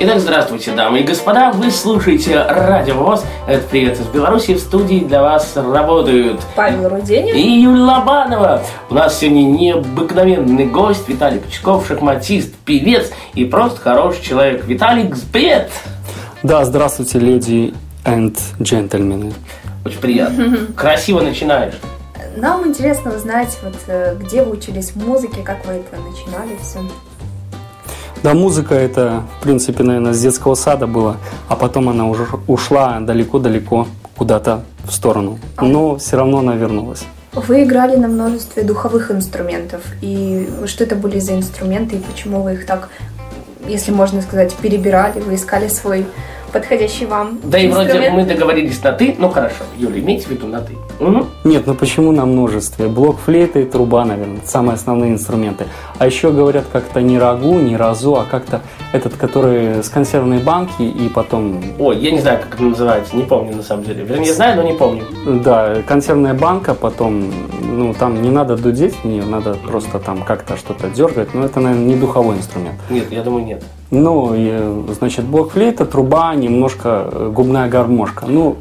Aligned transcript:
Итак, 0.00 0.18
здравствуйте, 0.20 0.72
дамы 0.72 1.00
и 1.00 1.02
господа, 1.04 1.52
вы 1.52 1.70
слушаете 1.70 2.42
Радио 2.42 2.94
ВОЗ. 2.96 3.24
Это 3.46 3.66
«Привет 3.68 3.98
из 4.00 4.06
Беларуси». 4.08 4.54
В 4.54 4.58
студии 4.58 4.98
для 4.98 5.22
вас 5.22 5.56
работают 5.56 6.40
Павел 6.56 6.88
Руденин. 6.88 7.34
и 7.34 7.40
Юлия 7.40 7.82
Лобанова. 7.82 8.62
У 8.90 8.94
нас 8.94 9.18
сегодня 9.18 9.42
необыкновенный 9.44 10.66
гость 10.66 11.08
Виталий 11.08 11.38
Пучков, 11.38 11.86
шахматист, 11.86 12.54
певец 12.64 13.12
и 13.34 13.44
просто 13.44 13.80
хороший 13.80 14.22
человек. 14.22 14.64
Виталик, 14.64 15.16
привет! 15.32 15.70
Да, 16.42 16.64
здравствуйте, 16.64 17.20
леди 17.20 17.72
and 18.04 18.36
джентльмены. 18.60 19.32
Очень 19.84 20.00
приятно. 20.00 20.58
Красиво 20.76 21.20
начинаешь. 21.20 21.74
Нам 22.36 22.66
интересно 22.66 23.14
узнать, 23.14 23.56
вот 23.62 23.76
э, 23.86 24.16
где 24.20 24.42
вы 24.42 24.56
учились 24.56 24.96
музыке, 24.96 25.42
как 25.42 25.64
вы 25.66 25.74
это 25.74 25.96
начинали 26.00 26.58
все. 26.60 26.80
Да, 28.24 28.32
музыка 28.32 28.74
это, 28.74 29.22
в 29.38 29.42
принципе, 29.42 29.82
наверное, 29.82 30.14
с 30.14 30.22
детского 30.22 30.54
сада 30.54 30.86
было, 30.86 31.18
а 31.46 31.56
потом 31.56 31.90
она 31.90 32.06
уже 32.06 32.26
ушла 32.46 32.98
далеко-далеко 33.00 33.86
куда-то 34.16 34.62
в 34.86 34.92
сторону. 34.94 35.38
Но 35.60 35.98
все 35.98 36.16
равно 36.16 36.38
она 36.38 36.54
вернулась. 36.54 37.04
Вы 37.34 37.64
играли 37.64 37.96
на 37.96 38.08
множестве 38.08 38.62
духовых 38.62 39.10
инструментов. 39.10 39.82
И 40.00 40.48
что 40.64 40.84
это 40.84 40.96
были 40.96 41.18
за 41.18 41.34
инструменты, 41.34 41.96
и 41.96 41.98
почему 41.98 42.40
вы 42.40 42.54
их 42.54 42.64
так, 42.64 42.88
если 43.68 43.92
можно 43.92 44.22
сказать, 44.22 44.54
перебирали, 44.54 45.20
вы 45.20 45.34
искали 45.34 45.68
свой 45.68 46.06
подходящий 46.54 47.06
вам 47.06 47.40
Да 47.42 47.58
и 47.58 47.68
вроде 47.68 48.10
мы 48.10 48.24
договорились 48.24 48.82
на 48.82 48.92
«ты». 48.92 49.16
Ну 49.18 49.28
хорошо, 49.28 49.64
Юля, 49.76 49.98
имейте 49.98 50.26
в 50.26 50.30
виду 50.30 50.46
на 50.46 50.60
«ты». 50.60 50.74
Мгм. 51.00 51.26
Нет, 51.42 51.66
ну 51.66 51.74
почему 51.74 52.12
на 52.12 52.24
множестве? 52.24 52.86
Блок 52.86 53.18
флейта 53.18 53.58
и 53.58 53.64
труба, 53.64 54.04
наверное, 54.04 54.40
самые 54.46 54.74
основные 54.74 55.12
инструменты. 55.12 55.66
А 55.98 56.06
еще 56.06 56.30
говорят 56.30 56.64
как-то 56.72 57.02
не 57.02 57.18
рагу, 57.18 57.58
не 57.58 57.76
разу, 57.76 58.14
а 58.14 58.24
как-то 58.24 58.60
этот, 58.92 59.16
который 59.16 59.82
с 59.82 59.88
консервной 59.88 60.38
банки 60.38 60.82
и 60.82 61.08
потом... 61.08 61.60
Ой, 61.80 61.98
я 61.98 62.12
не 62.12 62.20
знаю, 62.20 62.38
как 62.38 62.54
это 62.54 62.62
называется, 62.62 63.16
не 63.16 63.24
помню 63.24 63.56
на 63.56 63.62
самом 63.64 63.82
деле. 63.82 64.04
Вернее, 64.04 64.32
знаю, 64.32 64.56
но 64.56 64.62
не 64.62 64.74
помню. 64.74 65.02
Да, 65.26 65.82
консервная 65.88 66.34
банка, 66.34 66.74
потом, 66.74 67.32
ну, 67.60 67.92
там 67.94 68.22
не 68.22 68.30
надо 68.30 68.56
дудеть 68.56 68.94
в 68.94 69.04
нее, 69.04 69.24
надо 69.24 69.54
просто 69.54 69.98
там 69.98 70.22
как-то 70.22 70.56
что-то 70.56 70.88
дергать, 70.88 71.34
но 71.34 71.44
это, 71.46 71.58
наверное, 71.58 71.86
не 71.86 71.96
духовой 71.96 72.36
инструмент. 72.36 72.76
Нет, 72.90 73.10
я 73.10 73.22
думаю, 73.22 73.44
нет. 73.44 73.64
Ну, 73.90 74.34
и, 74.34 74.92
значит, 74.92 75.24
блокфлейта, 75.24 75.84
труба, 75.84 76.34
немножко 76.34 77.08
э, 77.10 77.30
губная 77.32 77.68
гармошка. 77.68 78.26
Ну, 78.26 78.56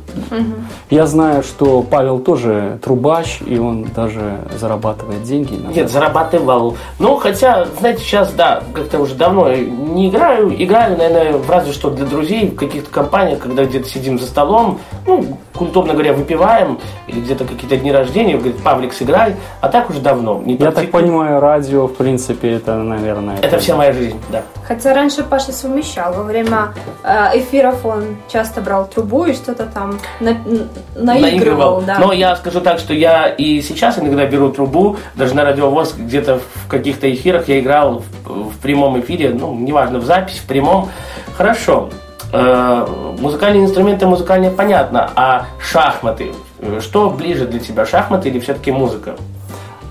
я 0.89 1.07
знаю, 1.07 1.43
что 1.43 1.81
Павел 1.81 2.19
тоже 2.19 2.79
трубач, 2.83 3.39
и 3.45 3.57
он 3.57 3.85
даже 3.95 4.37
зарабатывает 4.59 5.23
деньги. 5.23 5.55
на 5.55 5.69
Нет, 5.69 5.89
зарабатывал. 5.89 6.77
Ну, 6.99 7.17
хотя, 7.17 7.65
знаете, 7.79 8.01
сейчас, 8.01 8.31
да, 8.33 8.63
как-то 8.73 8.99
уже 8.99 9.15
давно 9.15 9.51
не 9.53 10.09
играю. 10.09 10.53
Играю, 10.61 10.97
наверное, 10.97 11.41
разве 11.47 11.73
что 11.73 11.89
для 11.89 12.05
друзей 12.05 12.49
в 12.49 12.55
каких-то 12.55 12.89
компаниях, 12.91 13.39
когда 13.39 13.65
где-то 13.65 13.89
сидим 13.89 14.19
за 14.19 14.27
столом, 14.27 14.79
ну, 15.07 15.37
культурно 15.55 15.93
говоря, 15.93 16.13
выпиваем, 16.13 16.79
или 17.07 17.21
где-то 17.21 17.45
какие-то 17.45 17.77
дни 17.77 17.91
рождения, 17.91 18.35
говорит, 18.35 18.61
Павлик, 18.63 18.93
сыграй. 18.93 19.35
А 19.61 19.69
так 19.69 19.89
уже 19.89 19.99
давно. 19.99 20.41
Не 20.45 20.55
Я 20.55 20.71
так 20.71 20.91
понимаю, 20.91 21.39
радио, 21.39 21.87
в 21.87 21.95
принципе, 21.95 22.51
это, 22.51 22.75
наверное... 22.75 23.37
Это 23.41 23.57
вся 23.59 23.75
моя 23.75 23.93
жизнь, 23.93 24.19
да. 24.29 24.43
Хотя 24.67 24.93
раньше 24.93 25.12
Паша 25.21 25.51
совмещал. 25.51 26.13
Во 26.13 26.23
время 26.23 26.73
э, 27.03 27.37
эфиров 27.39 27.85
он 27.85 28.15
часто 28.31 28.61
брал 28.61 28.87
трубу 28.87 29.25
и 29.25 29.33
что-то 29.33 29.67
там 29.67 29.99
на- 30.19 30.29
н- 30.31 30.69
наигрывал. 30.95 31.81
да. 31.81 31.99
Но 31.99 32.11
я 32.13 32.35
скажу 32.35 32.61
так, 32.61 32.79
что 32.79 32.93
я 32.93 33.27
и 33.27 33.61
сейчас 33.61 33.99
иногда 33.99 34.25
беру 34.25 34.49
трубу, 34.49 34.97
даже 35.13 35.35
на 35.35 35.43
радиовоз 35.43 35.93
где-то 35.95 36.39
в 36.39 36.67
каких-то 36.67 37.13
эфирах 37.13 37.47
я 37.49 37.59
играл 37.59 38.01
в, 38.25 38.49
в 38.49 38.57
прямом 38.57 38.99
эфире, 39.01 39.29
ну, 39.37 39.53
неважно, 39.53 39.99
в 39.99 40.05
запись, 40.05 40.37
в 40.39 40.47
прямом. 40.47 40.89
Хорошо. 41.37 41.89
Э, 42.31 42.87
музыкальные 43.19 43.65
инструменты, 43.65 44.07
музыкальные 44.07 44.49
понятно, 44.49 45.11
а 45.15 45.45
шахматы? 45.59 46.31
Что 46.79 47.09
ближе 47.11 47.45
для 47.45 47.59
тебя, 47.59 47.85
шахматы 47.85 48.29
или 48.29 48.39
все-таки 48.39 48.71
музыка? 48.71 49.15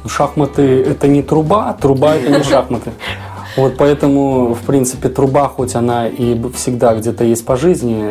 Шахматы 0.09 0.83
это 0.83 1.07
не 1.07 1.23
труба, 1.23 1.73
труба 1.81 2.15
это 2.17 2.31
не 2.31 2.43
шахматы. 2.51 2.93
Вот 3.57 3.77
поэтому, 3.77 4.55
в 4.55 4.61
принципе, 4.61 5.09
труба, 5.09 5.49
хоть 5.49 5.75
она 5.75 6.07
и 6.09 6.41
всегда 6.55 6.95
где-то 6.95 7.25
есть 7.25 7.45
по 7.45 7.57
жизни, 7.57 8.11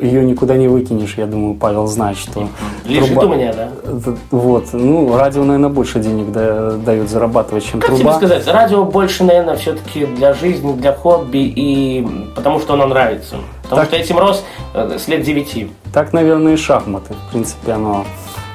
ее 0.00 0.24
никуда 0.24 0.56
не 0.56 0.68
выкинешь. 0.68 1.14
Я 1.16 1.26
думаю, 1.26 1.54
Павел 1.54 1.86
знает, 1.86 2.18
что 2.18 2.48
Лишь 2.86 3.04
труба- 3.04 3.20
думания, 3.22 3.54
да? 3.54 3.68
Д- 3.90 4.16
Вот, 4.30 4.66
ну, 4.72 5.16
радио, 5.16 5.44
наверное, 5.44 5.70
больше 5.70 6.00
денег 6.00 6.32
да- 6.32 6.72
дает 6.72 7.08
зарабатывать, 7.08 7.64
чем 7.64 7.80
Как 7.80 7.90
тебе 7.90 7.98
труба. 8.00 8.16
сказать, 8.16 8.46
радио 8.46 8.84
больше, 8.84 9.24
наверное, 9.24 9.56
все-таки 9.56 10.04
для 10.06 10.34
жизни, 10.34 10.72
для 10.74 10.92
хобби 10.92 11.38
и 11.38 12.06
потому 12.34 12.60
что 12.60 12.74
оно 12.74 12.86
нравится. 12.86 13.36
Потому 13.62 13.80
Так. 13.80 13.88
что 13.88 13.96
этим 13.96 14.18
рос 14.18 14.44
э, 14.74 14.98
с 14.98 15.08
лет 15.08 15.22
девяти. 15.22 15.70
Так, 15.94 16.12
наверное, 16.12 16.52
и 16.52 16.56
шахматы. 16.56 17.14
В 17.28 17.30
принципе, 17.32 17.72
оно 17.72 18.04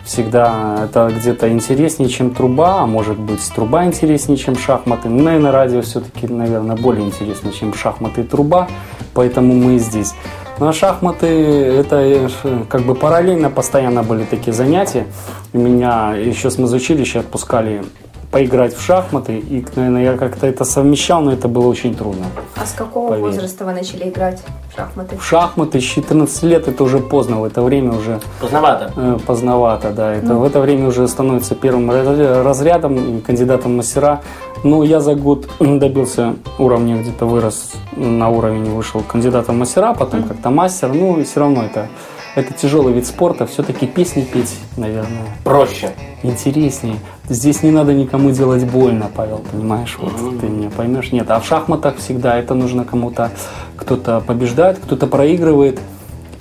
всегда 0.10 0.86
это 0.86 1.14
где-то 1.16 1.50
интереснее, 1.50 2.10
чем 2.10 2.34
труба, 2.34 2.82
а 2.82 2.86
может 2.88 3.20
быть, 3.20 3.48
труба 3.54 3.86
интереснее, 3.86 4.38
чем 4.38 4.58
шахматы. 4.58 5.08
Ну, 5.08 5.24
наверное, 5.24 5.52
радио 5.52 5.82
все-таки, 5.82 6.28
наверное, 6.28 6.76
более 6.76 7.06
интересно, 7.06 7.52
чем 7.52 7.76
шахматы 7.76 8.22
и 8.22 8.24
труба, 8.24 8.68
поэтому 9.14 9.54
мы 9.54 9.76
и 9.76 9.80
здесь. 9.80 10.16
Ну, 10.58 10.68
а 10.68 10.74
шахматы, 10.74 11.28
это 11.28 11.98
э, 11.98 12.28
как 12.68 12.82
бы 12.82 12.96
параллельно 12.96 13.52
постоянно 13.52 14.02
были 14.02 14.24
такие 14.24 14.52
занятия. 14.52 15.06
И 15.54 15.58
Меня 15.58 16.16
еще 16.16 16.50
с 16.50 16.58
музучилища 16.58 17.20
отпускали 17.20 17.84
поиграть 18.32 18.76
в 18.76 18.82
шахматы, 18.82 19.40
и, 19.40 19.66
наверное, 19.76 20.04
я 20.04 20.18
как-то 20.18 20.46
это 20.46 20.64
совмещал, 20.64 21.22
но 21.22 21.32
это 21.34 21.48
было 21.48 21.68
очень 21.68 21.96
трудно. 21.96 22.26
А 22.56 22.66
с 22.66 22.74
какого 22.74 23.10
Поверь. 23.10 23.24
возраста 23.26 23.66
вы 23.66 23.74
начали 23.74 24.08
играть 24.10 24.42
в 24.72 24.76
шахматы? 24.76 25.18
В 25.18 25.24
шахматы 25.26 25.80
с 25.80 25.84
14 25.84 26.44
лет 26.44 26.68
это 26.68 26.84
уже 26.84 27.00
поздно, 27.00 27.40
в 27.40 27.44
это 27.44 27.62
время 27.64 27.94
уже 27.94 28.20
Поздновато. 28.40 28.94
Э, 28.96 29.18
Поздновато, 29.26 29.92
да. 29.92 30.14
Это 30.14 30.36
в 30.36 30.44
это 30.44 30.60
время 30.60 30.88
уже 30.88 31.08
становится 31.08 31.56
первым 31.56 31.90
раз- 31.90 32.46
разрядом 32.46 33.18
и 33.18 33.22
кандидатом 33.22 33.74
в 33.74 33.78
мастера. 33.78 34.22
Но 34.64 34.84
я 34.84 35.00
за 35.00 35.16
год 35.16 35.50
добился 35.60 36.36
уровня, 36.60 37.02
где-то 37.02 37.26
вырос 37.26 37.72
на 37.96 38.30
уровень, 38.30 38.66
вышел 38.66 39.02
кандидатом 39.02 39.56
в 39.56 39.60
мастера, 39.60 39.94
потом 39.94 40.24
как-то 40.24 40.50
мастер. 40.52 40.94
Ну, 40.94 41.20
и 41.20 41.24
все 41.24 41.40
равно 41.40 41.64
это, 41.64 41.88
это 42.36 42.54
тяжелый 42.54 42.94
вид 42.94 43.06
спорта. 43.06 43.46
Все-таки 43.46 43.88
песни 43.88 44.24
петь, 44.24 44.56
наверное, 44.78 45.24
Проще. 45.44 45.92
интереснее. 46.24 46.98
Здесь 47.28 47.64
не 47.64 47.72
надо 47.72 47.94
никому 47.94 48.32
делать 48.32 48.64
больно, 48.66 49.10
Павел, 49.14 49.42
понимаешь? 49.52 49.98
Вот 50.00 50.40
ты 50.40 50.48
меня 50.48 50.70
поймешь. 50.70 51.12
Нет, 51.12 51.30
а 51.30 51.40
в 51.40 51.46
шахматах 51.46 51.98
всегда 51.98 52.38
это 52.38 52.54
нужно 52.54 52.86
кому-то, 52.86 53.32
кто-то 53.76 54.22
побеждает, 54.26 54.80
кто-то 54.80 55.08
проигрывает. 55.08 55.80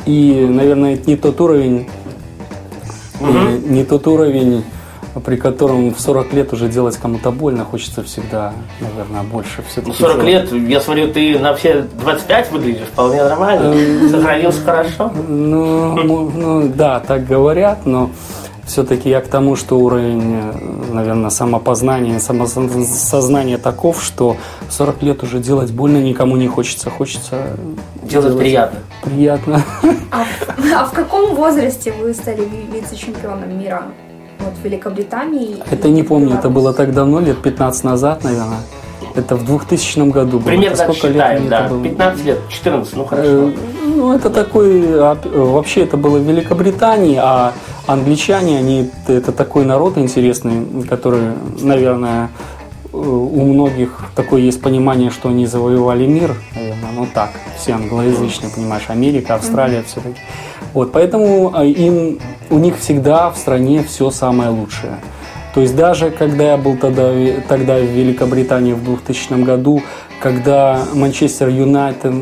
И, 0.07 0.47
наверное, 0.49 0.95
это 0.95 1.09
не 1.11 1.17
тот 1.17 1.41
уровень, 1.41 1.89
э, 3.21 3.59
не 3.67 3.85
тот 3.85 4.07
уровень, 4.07 4.65
при 5.25 5.37
котором 5.37 5.93
в 5.95 6.01
40 6.01 6.33
лет 6.33 6.53
уже 6.53 6.69
делать 6.69 6.97
кому-то 6.97 7.31
больно, 7.31 7.65
хочется 7.65 8.03
всегда, 8.03 8.53
наверное, 8.81 9.23
больше 9.23 9.63
все-таки. 9.69 9.97
Ну, 10.01 10.09
40 10.09 10.25
лет, 10.25 10.53
я 10.53 10.81
смотрю, 10.81 11.09
ты 11.13 11.39
на 11.39 11.55
все 11.55 11.83
25 12.03 12.53
выглядишь 12.53 12.87
вполне 12.93 13.23
нормально. 13.25 13.75
Сохранился 14.11 14.61
хорошо. 14.65 15.13
Ну, 15.29 15.95
ну, 16.03 16.31
ну, 16.35 16.69
да, 16.75 17.01
так 17.01 17.27
говорят, 17.27 17.87
но 17.87 18.11
все-таки 18.67 19.09
я 19.09 19.21
к 19.23 19.29
тому, 19.29 19.57
что 19.57 19.79
уровень, 19.79 20.43
наверное, 20.93 21.31
самопознания, 21.31 22.19
самосознания 22.21 23.57
таков, 23.57 24.03
что 24.05 24.37
в 24.69 24.73
40 24.73 25.03
лет 25.03 25.23
уже 25.23 25.39
делать 25.39 25.71
больно 25.73 25.97
никому 25.97 26.37
не 26.37 26.49
хочется. 26.49 26.91
Хочется 26.91 27.57
Делать 28.03 28.37
приятно. 28.39 28.81
приятно. 29.03 29.63
А, 30.11 30.25
в- 30.25 30.73
а 30.75 30.85
в 30.85 30.93
каком 30.93 31.35
возрасте 31.35 31.93
вы 31.93 32.13
стали 32.15 32.43
ви- 32.43 32.79
вице-чемпионом 32.81 33.59
мира? 33.59 33.85
Вот 34.39 34.55
в 34.55 34.65
Великобритании. 34.65 35.57
Это 35.71 35.89
и 35.89 35.91
не 35.91 36.03
помню, 36.03 36.37
это 36.37 36.49
было 36.49 36.73
так 36.73 36.93
давно, 36.95 37.21
лет 37.21 37.39
15 37.43 37.85
назад, 37.85 38.25
наверное. 38.25 38.61
Это 39.15 39.37
в 39.37 39.45
2000 39.45 40.11
году 40.11 40.39
было. 40.39 40.49
Примерно 40.49 40.75
Это 40.75 40.85
сколько 40.85 41.09
лет 41.09 41.17
считаем, 41.17 41.41
мне 41.41 41.51
да. 41.51 41.61
это 41.65 41.75
было? 41.75 41.83
15 41.83 42.25
лет, 42.25 42.39
14, 42.49 42.97
ну 42.97 43.05
хорошо. 43.05 43.29
Э, 43.29 43.53
Ну, 43.97 44.13
это 44.15 44.31
такой, 44.31 44.83
а, 45.01 45.17
вообще 45.35 45.81
это 45.83 45.97
было 45.97 46.19
в 46.19 46.23
Великобритании, 46.23 47.19
а 47.21 47.53
англичане, 47.87 48.59
они, 48.59 48.91
это 49.09 49.33
такой 49.33 49.65
народ 49.65 49.99
интересный, 49.99 50.85
который, 50.89 51.33
наверное, 51.61 52.31
э, 52.93 52.97
у 52.97 53.45
многих 53.45 53.91
такое 54.15 54.43
есть 54.43 54.61
понимание, 54.63 55.11
что 55.11 55.31
они 55.31 55.47
завоевали 55.47 56.07
мир, 56.07 56.37
наверное, 56.55 56.91
ну 56.95 57.07
так, 57.13 57.31
все 57.59 57.73
англоязычные, 57.73 58.51
понимаешь, 58.55 58.85
Америка, 58.89 59.35
Австралия, 59.35 59.83
все-таки. 59.83 60.21
Вот, 60.79 60.93
поэтому 60.93 61.51
а, 61.57 61.65
им, 61.65 62.21
у 62.51 62.59
них 62.59 62.79
всегда 62.79 63.31
в 63.31 63.37
стране 63.37 63.83
все 63.83 64.13
самое 64.13 64.51
лучшее. 64.51 65.01
То 65.53 65.61
есть 65.61 65.75
даже 65.75 66.13
когда 66.13 66.53
я 66.53 66.57
был 66.57 66.77
тогда, 66.77 67.13
тогда 67.49 67.79
в 67.79 67.85
Великобритании 67.85 68.75
в 68.75 68.85
2000 68.85 69.43
году, 69.43 69.83
когда 70.21 70.81
Манчестер 70.95 71.49
Юнайтед 71.49 72.13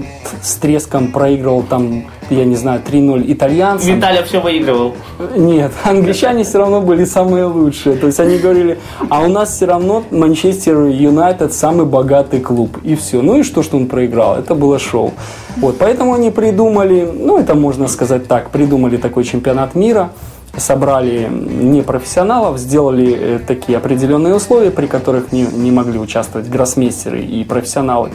с 0.42 0.56
треском 0.56 1.12
проигрывал 1.12 1.62
там, 1.62 2.04
я 2.30 2.44
не 2.44 2.56
знаю, 2.56 2.80
3-0 2.86 3.32
итальянцам. 3.32 3.96
Виталя 3.96 4.22
все 4.22 4.40
выигрывал. 4.40 4.94
Нет, 5.34 5.72
англичане 5.84 6.44
все 6.44 6.58
равно 6.58 6.80
были 6.80 7.04
самые 7.04 7.44
лучшие. 7.44 7.96
То 7.96 8.06
есть 8.06 8.20
они 8.20 8.38
говорили, 8.38 8.78
а 9.08 9.22
у 9.22 9.28
нас 9.28 9.54
все 9.54 9.66
равно 9.66 10.04
Манчестер 10.10 10.86
Юнайтед 10.86 11.52
самый 11.52 11.86
богатый 11.86 12.40
клуб. 12.40 12.78
И 12.82 12.94
все. 12.96 13.22
Ну 13.22 13.38
и 13.38 13.42
что, 13.42 13.62
что 13.62 13.76
он 13.76 13.86
проиграл? 13.86 14.36
Это 14.36 14.54
было 14.54 14.78
шоу. 14.78 15.14
Вот, 15.56 15.78
поэтому 15.78 16.12
они 16.12 16.30
придумали, 16.30 17.10
ну 17.12 17.38
это 17.38 17.54
можно 17.54 17.88
сказать 17.88 18.28
так, 18.28 18.50
придумали 18.50 18.98
такой 18.98 19.24
чемпионат 19.24 19.74
мира 19.74 20.10
собрали 20.56 21.28
непрофессионалов, 21.28 22.58
сделали 22.58 23.16
э, 23.18 23.38
такие 23.38 23.78
определенные 23.78 24.34
условия, 24.34 24.70
при 24.70 24.86
которых 24.86 25.32
не, 25.32 25.42
не 25.42 25.70
могли 25.70 25.98
участвовать 25.98 26.48
гроссмейстеры 26.48 27.22
и 27.22 27.44
профессионалы. 27.44 28.10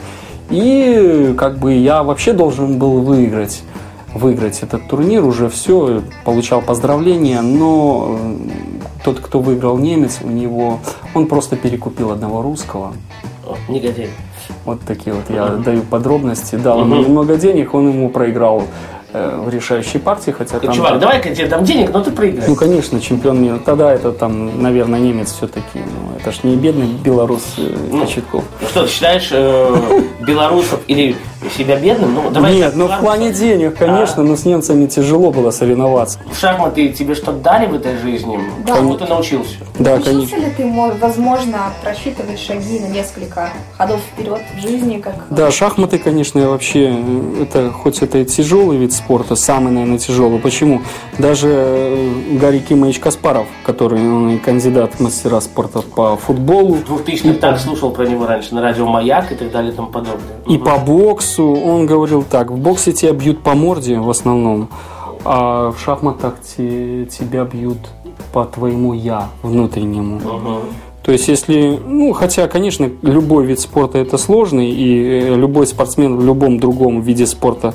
И 0.50 1.34
как 1.38 1.60
бы 1.60 1.74
я 1.74 2.04
вообще 2.04 2.34
должен 2.34 2.78
был 2.78 3.02
выиграть 3.02 3.64
выиграть 4.14 4.62
этот 4.62 4.88
турнир, 4.90 5.24
уже 5.24 5.50
все, 5.50 6.02
получал 6.26 6.62
поздравления, 6.62 7.42
но 7.42 8.18
э, 8.20 8.36
тот, 9.06 9.20
кто 9.20 9.40
выиграл 9.40 9.78
немец, 9.78 10.20
у 10.22 10.30
него, 10.30 10.80
он 11.14 11.28
просто 11.28 11.56
перекупил 11.56 12.12
одного 12.12 12.42
русского. 12.42 12.94
О, 13.48 13.56
негодяй. 13.70 14.10
Вот 14.66 14.82
такие 14.82 15.16
вот 15.16 15.30
я 15.30 15.48
даю 15.48 15.82
подробности. 15.84 16.56
Дал 16.56 16.82
ему 16.82 16.98
немного 16.98 17.38
денег, 17.38 17.74
он 17.74 17.90
ему 17.90 18.10
проиграл 18.10 18.64
э, 18.64 18.66
в 19.14 19.50
решающей 19.50 20.00
партии, 20.00 20.32
хотя 20.32 20.60
там... 20.60 20.74
Чувак, 20.74 21.00
давай-ка 21.00 21.30
я 21.30 21.36
тебе 21.36 21.48
дам 21.48 21.64
денег, 21.64 21.92
но 21.94 22.02
ты 22.02 22.12
проиграешь. 22.12 22.48
Ну, 22.48 22.56
конечно, 22.56 23.00
чемпион 23.02 23.42
мира. 23.42 23.60
Тогда 23.64 23.94
это 23.94 24.12
там, 24.12 24.62
наверное, 24.62 25.00
немец 25.00 25.34
все-таки. 25.34 25.80
Ну, 25.80 26.18
это 26.20 26.32
ж 26.32 26.44
не 26.44 26.56
бедный 26.56 26.88
белорус 26.88 27.56
э, 27.58 27.76
Кочетков. 27.92 28.44
Ну 28.62 28.68
что, 28.68 28.84
ты 28.86 28.90
считаешь 28.90 29.30
э, 29.32 30.02
белорусов 30.22 30.80
или 30.88 31.16
себя 31.50 31.76
бедным? 31.78 32.14
Ну, 32.14 32.30
давай 32.30 32.56
Нет, 32.56 32.76
ну 32.76 32.88
в 32.88 33.00
плане 33.00 33.32
денег, 33.32 33.78
конечно, 33.78 34.24
но 34.24 34.36
с 34.36 34.46
немцами 34.46 34.86
тяжело 34.86 35.32
было 35.32 35.52
соревноваться. 35.52 36.20
В 36.32 36.38
шахматы 36.40 36.90
тебе 36.90 37.16
что-то 37.16 37.34
дали 37.40 37.66
в 37.68 37.74
этой 37.76 37.98
жизни? 37.98 38.40
Да. 38.66 38.78
Чему 38.78 38.96
ты 38.98 39.06
научился? 39.06 39.56
Да, 39.80 39.94
Учился 39.96 40.12
конечно. 40.12 40.36
ли 40.38 40.52
ты, 40.56 40.66
мо- 40.66 40.94
возможно, 41.00 41.58
просчитывать 41.84 42.40
шаги 42.40 42.80
на 42.80 42.88
несколько 42.88 43.50
ходов 43.78 44.00
вперед 44.14 44.42
в 44.58 44.62
жизни, 44.62 44.98
как 44.98 45.16
Да, 45.30 45.50
шахматы, 45.52 45.98
конечно, 45.98 46.40
я 46.40 46.50
вообще, 46.50 46.94
э, 46.96 47.44
это 47.44 47.72
хоть 47.72 48.00
это 48.02 48.20
и 48.20 48.26
тяжелый 48.26 48.78
вид 48.78 48.94
спорта, 48.94 49.36
самый, 49.36 49.72
наверное, 49.72 49.98
тяжелый. 49.98 50.40
Почему? 50.40 50.82
Даже 51.18 51.48
э, 51.50 52.38
Гарри 52.40 52.60
Кимович 52.60 53.00
Каспаров, 53.00 53.48
который 53.66 54.00
он 54.00 54.30
и 54.32 54.38
кандидат 54.38 54.96
в 54.96 55.00
мастера 55.00 55.40
спорта 55.42 55.82
по 55.82 56.18
футболу, 56.18 56.76
В 56.76 56.86
2000 56.86 57.34
так 57.36 57.60
слушал 57.60 57.92
про 57.92 58.06
него 58.06 58.28
раньше 58.28 58.54
на 58.54 58.62
радио 58.62 58.86
«Маяк» 58.88 59.32
и 59.32 59.36
так 59.36 59.52
далее 59.52 59.72
и 59.72 59.76
тому 59.76 59.88
подобное. 59.88 60.22
И 60.48 60.58
по 60.58 60.78
боксу 60.78 61.31
он 61.40 61.86
говорил 61.86 62.24
так, 62.24 62.52
в 62.52 62.58
боксе 62.58 62.92
тебя 62.94 63.14
бьют 63.14 63.42
по 63.42 63.54
морде 63.54 64.00
в 64.00 64.10
основном, 64.10 64.70
а 65.24 65.72
в 65.72 65.80
шахматах 65.80 66.36
те- 66.42 67.06
тебя 67.06 67.44
бьют 67.46 67.78
по 68.34 68.46
твоему 68.46 68.94
я 68.94 69.30
внутреннему. 69.44 70.20
То 71.04 71.12
есть, 71.12 71.28
если, 71.28 71.80
ну, 71.84 72.14
хотя, 72.14 72.48
конечно, 72.48 72.90
любой 73.02 73.46
вид 73.46 73.60
спорта 73.60 73.98
это 73.98 74.20
сложный, 74.20 74.70
и 74.70 75.04
э, 75.32 75.36
любой 75.36 75.66
спортсмен 75.66 76.16
в 76.16 76.24
любом 76.24 76.60
другом 76.60 77.02
виде 77.02 77.26
спорта 77.26 77.74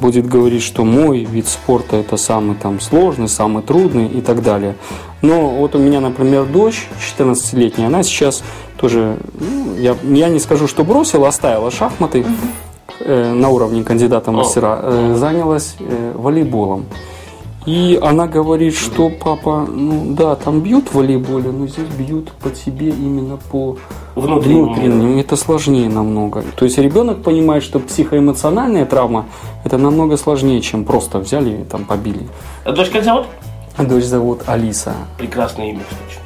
будет 0.00 0.26
говорить, 0.26 0.62
что 0.62 0.82
мой 0.84 1.24
вид 1.24 1.46
спорта 1.46 1.96
это 1.96 2.16
самый 2.16 2.56
там 2.56 2.80
сложный, 2.80 3.28
самый 3.28 3.62
трудный 3.62 4.06
и 4.06 4.22
так 4.22 4.42
далее. 4.42 4.76
Но 5.20 5.50
вот 5.50 5.74
у 5.74 5.78
меня, 5.78 6.00
например, 6.00 6.46
дочь 6.46 6.88
14-летняя, 7.18 7.86
она 7.86 8.02
сейчас 8.02 8.42
тоже, 8.78 9.18
ну, 9.38 9.76
я, 9.78 9.94
я 10.02 10.28
не 10.30 10.40
скажу, 10.40 10.66
что 10.66 10.82
бросила, 10.82 11.28
оставила 11.28 11.70
шахматы 11.70 12.24
э, 13.04 13.32
на 13.32 13.48
уровне 13.48 13.82
кандидата 13.84 14.30
мастера, 14.32 14.80
э, 14.82 15.14
занялась 15.16 15.76
э, 15.80 16.12
волейболом. 16.14 16.84
И 17.64 17.96
она 18.02 18.26
говорит, 18.26 18.74
что 18.76 19.08
папа, 19.08 19.64
ну 19.70 20.14
да, 20.14 20.34
там 20.34 20.60
бьют 20.62 20.88
в 20.88 20.94
волейболе, 20.96 21.50
но 21.52 21.68
здесь 21.68 21.86
бьют 21.96 22.32
по 22.32 22.50
тебе 22.50 22.88
именно 22.88 23.36
по 23.36 23.76
Внутреннему. 24.16 24.64
внутреннему. 24.74 25.20
Это 25.20 25.36
сложнее 25.36 25.88
намного. 25.88 26.42
То 26.56 26.64
есть 26.64 26.76
ребенок 26.78 27.22
понимает, 27.22 27.62
что 27.62 27.78
психоэмоциональная 27.78 28.84
травма 28.84 29.26
это 29.64 29.78
намного 29.78 30.16
сложнее, 30.16 30.60
чем 30.60 30.84
просто 30.84 31.20
взяли 31.20 31.60
и 31.60 31.64
там 31.64 31.84
побили. 31.84 32.26
А 32.64 32.72
Дочь 32.72 32.90
как 32.90 33.04
зовут? 33.04 33.26
А 33.76 33.84
Дочь 33.84 34.04
зовут 34.04 34.40
Алиса. 34.46 34.94
Прекрасное 35.16 35.70
имя, 35.70 35.80
кстати. 35.88 36.18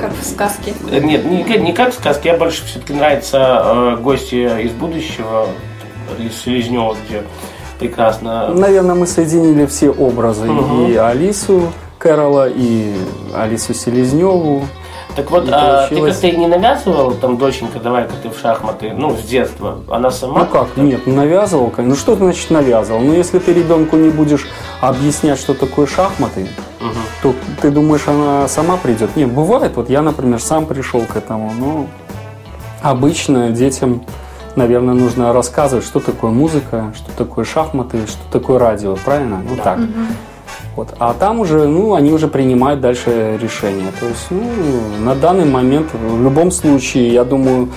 как 0.00 0.12
в 0.18 0.24
сказке. 0.24 0.72
Э, 0.90 0.98
Нет, 1.00 1.26
не, 1.26 1.44
как- 1.44 1.60
не 1.60 1.72
как 1.74 1.90
в 1.92 1.94
сказке, 1.98 2.30
я 2.30 2.38
больше 2.38 2.64
все-таки 2.64 2.94
нравится 2.94 3.62
э, 3.64 3.96
гости 4.02 4.64
из 4.64 4.70
будущего, 4.72 5.46
из 6.18 6.36
Селезнева, 6.42 6.96
где 7.06 7.24
прекрасно. 7.78 8.48
Наверное, 8.48 8.94
мы 8.94 9.06
соединили 9.06 9.66
все 9.66 9.90
образы. 9.90 10.48
И 10.88 10.96
Алису 10.96 11.72
Кэрола, 11.98 12.48
и 12.48 12.94
Алису 13.34 13.74
Селезневу. 13.74 14.64
Так 15.16 15.30
вот, 15.30 15.48
а 15.50 15.88
ты 15.88 15.88
получилось. 15.88 16.14
как-то 16.14 16.26
и 16.28 16.36
не 16.36 16.46
навязывал, 16.46 17.12
там, 17.14 17.36
доченька, 17.36 17.80
давай-ка 17.80 18.12
ты 18.22 18.30
в 18.30 18.38
шахматы, 18.38 18.92
ну, 18.92 19.16
с 19.16 19.22
детства, 19.22 19.80
она 19.90 20.10
сама? 20.12 20.40
Ну 20.40 20.46
как, 20.46 20.76
нет, 20.76 21.04
навязывал. 21.06 21.72
Ну 21.76 21.96
что 21.96 22.14
значит 22.14 22.48
навязывал? 22.50 23.00
Ну 23.00 23.12
если 23.12 23.40
ты 23.40 23.52
ребенку 23.52 23.96
не 23.96 24.10
будешь 24.10 24.46
объяснять, 24.80 25.40
что 25.40 25.52
такое 25.52 25.86
шахматы, 25.86 26.46
то 27.22 27.34
ты 27.60 27.72
думаешь, 27.72 28.06
она 28.06 28.46
сама 28.46 28.76
придет? 28.76 29.16
Нет, 29.16 29.32
бывает, 29.32 29.72
вот 29.74 29.90
я, 29.90 30.00
например, 30.00 30.40
сам 30.40 30.64
пришел 30.64 31.00
к 31.00 31.16
этому, 31.16 31.52
но 31.58 31.86
обычно 32.80 33.50
детям, 33.50 34.04
наверное, 34.56 34.94
нужно 34.94 35.32
рассказывать, 35.32 35.84
что 35.84 36.00
такое 36.00 36.30
музыка, 36.30 36.92
что 36.96 37.10
такое 37.16 37.44
шахматы, 37.44 38.06
что 38.06 38.20
такое 38.32 38.58
радио, 38.58 38.96
правильно? 38.96 39.42
Ну 39.48 39.56
так. 39.56 39.78
Вот. 40.76 40.94
А 40.98 41.14
там 41.14 41.40
уже, 41.40 41.66
ну, 41.66 41.94
они 41.94 42.12
уже 42.12 42.28
принимают 42.28 42.80
дальше 42.80 43.38
решение. 43.42 43.92
То 43.98 44.06
есть, 44.06 44.26
ну, 44.30 44.42
на 45.00 45.14
данный 45.14 45.44
момент, 45.44 45.88
в 45.92 46.22
любом 46.22 46.50
случае, 46.52 47.08
я 47.12 47.24
думаю, 47.24 47.68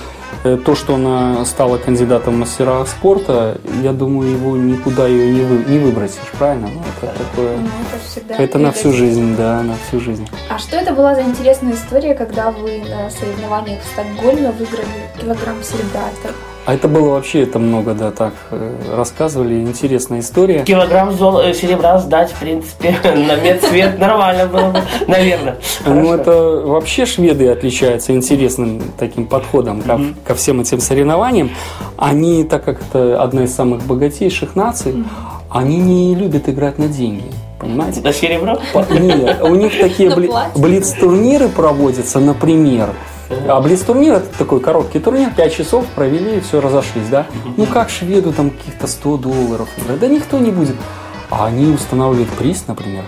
э, 0.44 0.56
то, 0.64 0.74
что 0.74 0.94
она 0.94 1.44
стала 1.44 1.76
кандидатом 1.78 2.34
в 2.34 2.38
мастера 2.38 2.84
спорта, 2.86 3.58
я 3.82 3.92
думаю, 3.92 4.30
его 4.30 4.56
никуда 4.56 5.06
ее 5.08 5.30
не, 5.32 5.40
вы- 5.42 5.64
не 5.70 5.78
выбросишь, 5.80 6.30
правильно? 6.38 6.68
Ну, 6.72 6.82
это 7.02 7.12
такое... 7.18 7.56
Ну, 7.58 7.68
это 8.16 8.42
Это 8.42 8.58
на 8.58 8.70
всю 8.70 8.92
жизнь, 8.92 9.36
да, 9.36 9.62
на 9.62 9.74
всю 9.88 10.00
жизнь. 10.00 10.28
А 10.48 10.58
что 10.58 10.76
это 10.76 10.92
была 10.92 11.14
за 11.14 11.22
интересная 11.22 11.74
история, 11.74 12.14
когда 12.14 12.52
вы 12.52 12.82
на 12.88 13.10
соревнованиях 13.10 13.80
в 13.82 13.86
Стокгольме 13.92 14.50
выиграли 14.52 14.86
килограмм 15.20 15.62
серебра? 15.62 16.04
А 16.66 16.72
это 16.72 16.88
было 16.88 17.10
вообще, 17.10 17.42
это 17.42 17.58
много, 17.58 17.92
да, 17.92 18.10
так 18.10 18.32
э, 18.50 18.72
рассказывали, 18.96 19.60
интересная 19.60 20.20
история. 20.20 20.60
Килограмм 20.64 21.12
зол- 21.12 21.40
э, 21.40 21.52
серебра 21.52 21.98
сдать, 21.98 22.32
в 22.32 22.40
принципе, 22.40 22.96
на 23.04 23.36
медцвет 23.36 23.98
нормально 23.98 24.46
было 24.46 24.70
бы, 24.70 24.80
наверное. 25.06 25.58
Ну, 25.84 26.14
это 26.14 26.62
вообще 26.64 27.04
шведы 27.04 27.48
отличаются 27.48 28.14
интересным 28.14 28.80
таким 28.98 29.26
подходом 29.26 29.82
ко, 29.82 30.00
ко 30.26 30.34
всем 30.34 30.60
этим 30.62 30.80
соревнованиям. 30.80 31.50
Они, 31.98 32.44
так 32.44 32.64
как 32.64 32.80
это 32.80 33.22
одна 33.22 33.44
из 33.44 33.54
самых 33.54 33.82
богатейших 33.84 34.56
наций, 34.56 35.04
они 35.50 35.76
не 35.76 36.14
любят 36.14 36.48
играть 36.48 36.78
на 36.78 36.88
деньги. 36.88 37.30
Понимаете? 37.60 38.00
На 38.00 38.12
серебро? 38.12 38.58
По- 38.72 38.86
Нет, 38.90 39.42
у 39.42 39.54
них 39.54 39.78
такие 39.78 40.08
бли- 40.16 40.32
блиц-турниры 40.58 41.48
проводятся, 41.50 42.20
например. 42.20 42.88
А 43.48 43.60
блиц-турнир 43.60 44.14
это 44.14 44.38
такой 44.38 44.60
короткий 44.60 44.98
турнир, 44.98 45.30
5 45.30 45.54
часов 45.54 45.86
провели 45.94 46.38
и 46.38 46.40
все, 46.40 46.60
разошлись, 46.60 47.08
да? 47.08 47.26
Ну 47.56 47.66
как 47.66 47.90
шведу 47.90 48.32
там 48.32 48.50
каких-то 48.50 48.86
100 48.86 49.16
долларов? 49.18 49.68
Да 50.00 50.06
никто 50.08 50.38
не 50.38 50.50
будет. 50.50 50.76
А 51.30 51.46
они 51.46 51.66
устанавливают 51.72 52.30
приз, 52.30 52.64
например, 52.66 53.04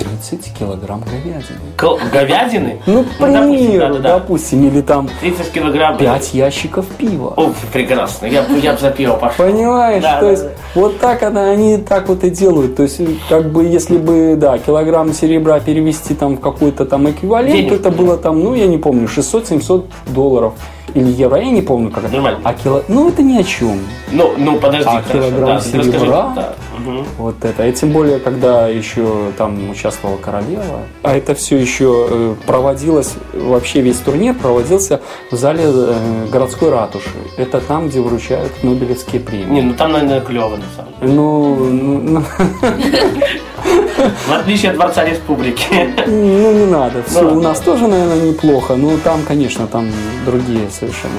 30 0.00 0.52
килограмм 0.58 1.02
говядины. 1.02 1.58
Кол- 1.76 2.00
Говядины? 2.12 2.78
Ну, 2.86 3.04
к 3.04 3.06
допустим, 3.18 3.50
примеру, 3.50 3.94
да-да-да. 3.94 4.18
допустим, 4.18 4.66
или 4.66 4.80
там 4.80 5.08
30 5.20 5.50
килограмм. 5.52 5.96
5 5.98 6.34
ящиков 6.34 6.86
пива. 6.86 7.34
О, 7.36 7.52
прекрасно. 7.72 8.26
Я, 8.26 8.44
я 8.62 8.72
бы 8.72 8.78
за 8.78 8.90
пиво 8.90 9.16
пошел. 9.16 9.46
Понимаешь, 9.46 10.02
Да, 10.02 10.20
то 10.20 10.24
да, 10.26 10.30
есть 10.30 10.42
да. 10.44 10.50
вот 10.74 10.98
так 10.98 11.22
она, 11.22 11.50
они 11.50 11.76
так 11.78 12.08
вот 12.08 12.24
и 12.24 12.30
делают. 12.30 12.76
То 12.76 12.84
есть, 12.84 13.00
как 13.28 13.50
бы, 13.50 13.64
если 13.64 13.98
бы, 13.98 14.36
да, 14.36 14.58
килограмм 14.58 15.12
серебра 15.12 15.60
перевести 15.60 16.14
там 16.14 16.36
в 16.36 16.40
какой-то 16.40 16.86
там 16.86 17.08
эквивалент, 17.10 17.54
Денег. 17.54 17.68
то 17.70 17.74
это 17.76 17.90
было 17.90 18.16
там, 18.16 18.42
ну, 18.42 18.54
я 18.54 18.66
не 18.66 18.78
помню, 18.78 19.06
600-700 19.06 19.84
долларов 20.08 20.54
или 20.94 21.08
евро, 21.12 21.38
я 21.38 21.50
не 21.50 21.62
помню 21.62 21.90
как 21.90 22.04
это. 22.04 22.12
Нормально. 22.14 22.40
А 22.42 22.52
кило... 22.52 22.82
Ну, 22.88 23.08
это 23.10 23.22
ни 23.22 23.38
о 23.38 23.44
чем. 23.44 23.78
Ну, 24.10 24.32
ну 24.36 24.58
подожди, 24.58 24.88
А 24.88 25.02
хорошо, 25.02 25.12
килограмм 25.12 25.46
да, 25.46 25.54
расскажи. 25.56 25.92
серебра? 25.92 26.32
Да. 26.34 26.52
Мгм. 26.80 27.04
Вот 27.18 27.44
это. 27.44 27.66
И 27.66 27.72
тем 27.72 27.92
более, 27.92 28.18
когда 28.18 28.68
еще 28.68 29.32
там 29.36 29.70
участвовала 29.70 30.16
королева. 30.16 30.80
А 31.02 31.16
это 31.16 31.34
все 31.34 31.56
еще 31.56 32.06
э, 32.10 32.34
проводилось, 32.46 33.14
вообще 33.32 33.80
весь 33.80 33.98
турнир 33.98 34.34
проводился 34.34 35.00
в 35.30 35.36
зале 35.36 35.64
э, 35.66 36.26
городской 36.30 36.70
ратуши. 36.70 37.10
Это 37.36 37.60
там, 37.60 37.88
где 37.88 38.00
вручают 38.00 38.52
Нобелевские 38.62 39.20
премии. 39.20 39.60
Не, 39.60 39.62
ну 39.62 39.74
там, 39.74 39.92
наверное, 39.92 40.20
клево, 40.20 40.56
на 40.56 40.64
самом 40.76 40.92
деле. 41.00 41.12
Ну, 41.12 41.54
ну, 41.70 42.00
ну, 42.00 42.22
В 44.28 44.32
отличие 44.32 44.70
от 44.70 44.76
Дворца 44.76 45.04
Республики. 45.04 45.64
ну, 46.06 46.52
не 46.52 46.66
надо. 46.66 47.02
Все, 47.06 47.22
ладно. 47.22 47.38
у 47.38 47.42
нас 47.42 47.60
тоже, 47.60 47.86
наверное, 47.86 48.20
неплохо. 48.20 48.76
Но 48.76 48.96
там, 48.98 49.22
конечно, 49.26 49.66
там 49.66 49.88
другие 50.26 50.70
совершенно 50.70 51.14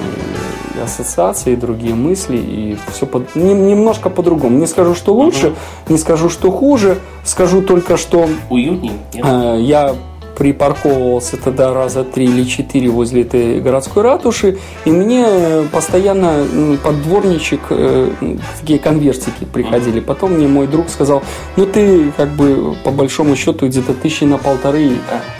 ассоциации, 0.84 1.56
другие 1.56 1.94
мысли, 1.96 2.38
и 2.38 2.78
все 2.92 3.06
под, 3.06 3.36
немножко 3.36 4.10
по-другому. 4.10 4.58
Не 4.58 4.68
скажу, 4.68 4.96
что 4.96 5.14
лучше, 5.14 5.54
не 5.90 5.98
скажу, 5.98 6.30
что 6.30 6.52
хуже, 6.52 6.98
скажу 7.24 7.62
только, 7.62 7.98
что 7.98 8.28
Уютней? 8.50 8.94
Нет? 9.14 9.26
Э, 9.28 9.58
Я 9.60 9.96
припарковывался 10.38 11.38
тогда 11.38 11.74
раза 11.74 12.04
три 12.04 12.26
или 12.26 12.44
четыре 12.44 12.90
возле 12.90 13.22
этой 13.22 13.60
городской 13.62 14.04
ратуши, 14.04 14.58
и 14.86 14.92
мне 14.92 15.26
постоянно 15.72 16.46
м, 16.52 16.78
под 16.78 17.02
дворничек 17.04 17.62
э, 17.70 18.10
такие 18.60 18.80
конвертики 18.80 19.46
приходили. 19.46 20.00
Потом 20.00 20.34
мне 20.34 20.48
мой 20.48 20.68
друг 20.68 20.90
сказал, 20.90 21.24
ну 21.56 21.66
ты 21.66 22.12
как 22.18 22.30
бы 22.30 22.76
по 22.84 22.92
большому 22.92 23.36
счету 23.36 23.68
где-то 23.68 23.94
тысячи 23.94 24.24
на 24.24 24.38
полторы 24.38 24.92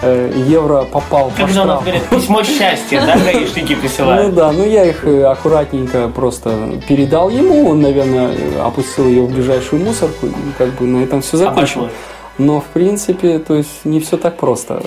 э, 0.02 0.32
евро 0.48 0.84
попал 0.84 1.32
Как 1.36 1.48
по 1.48 1.54
же 1.54 1.64
говорят, 1.64 2.04
письмо 2.10 2.44
счастья, 2.44 3.02
да, 3.06 3.18
гаишники 3.18 3.74
Ну 3.74 3.82
присылают? 3.82 4.36
да, 4.36 4.52
ну 4.52 4.66
я 4.66 4.86
их 4.86 5.06
э, 5.06 5.24
аккуратненько 5.24 6.10
просто 6.10 6.52
передал 6.88 7.30
ему, 7.30 7.70
он, 7.70 7.82
наверное, 7.82 8.32
опустил 8.64 9.08
ее 9.08 9.24
в 9.24 9.32
ближайшую 9.32 9.84
мусорку, 9.84 10.28
как 10.58 10.70
бы 10.76 10.86
на 10.86 11.04
этом 11.04 11.22
все 11.22 11.38
закончилось. 11.38 11.92
Но 12.38 12.62
в 12.62 12.66
принципе, 12.66 13.40
то 13.40 13.56
есть 13.56 13.86
не 13.86 14.00
все 14.00 14.18
так 14.18 14.38
просто. 14.38 14.82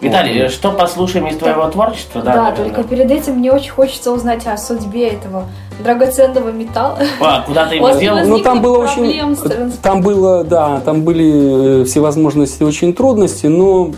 Виталий, 0.00 0.42
Вот. 0.42 0.50
что 0.50 0.70
послушаем 0.72 1.26
из 1.28 1.36
твоего 1.38 1.68
творчества? 1.68 2.20
Да, 2.20 2.34
наверное? 2.34 2.56
только 2.56 2.82
перед 2.84 3.10
этим 3.10 3.34
мне 3.34 3.52
очень 3.52 3.70
хочется 3.70 4.12
узнать 4.12 4.46
о 4.46 4.56
судьбе 4.56 5.08
этого 5.08 5.46
драгоценного 5.82 6.50
металла. 6.50 6.98
А, 7.20 7.42
куда 7.42 7.66
ты 7.66 7.76
его 7.76 7.92
сделал? 7.92 8.26
Ну 8.26 8.38
там 8.40 8.60
было 8.60 8.78
очень, 8.78 9.36
там 9.82 10.02
было, 10.02 10.44
да, 10.44 10.80
там 10.80 11.02
были 11.02 11.82
э, 11.82 11.84
всевозможности, 11.84 12.62
очень 12.62 12.92
трудности, 12.92 13.46
но 13.46 13.92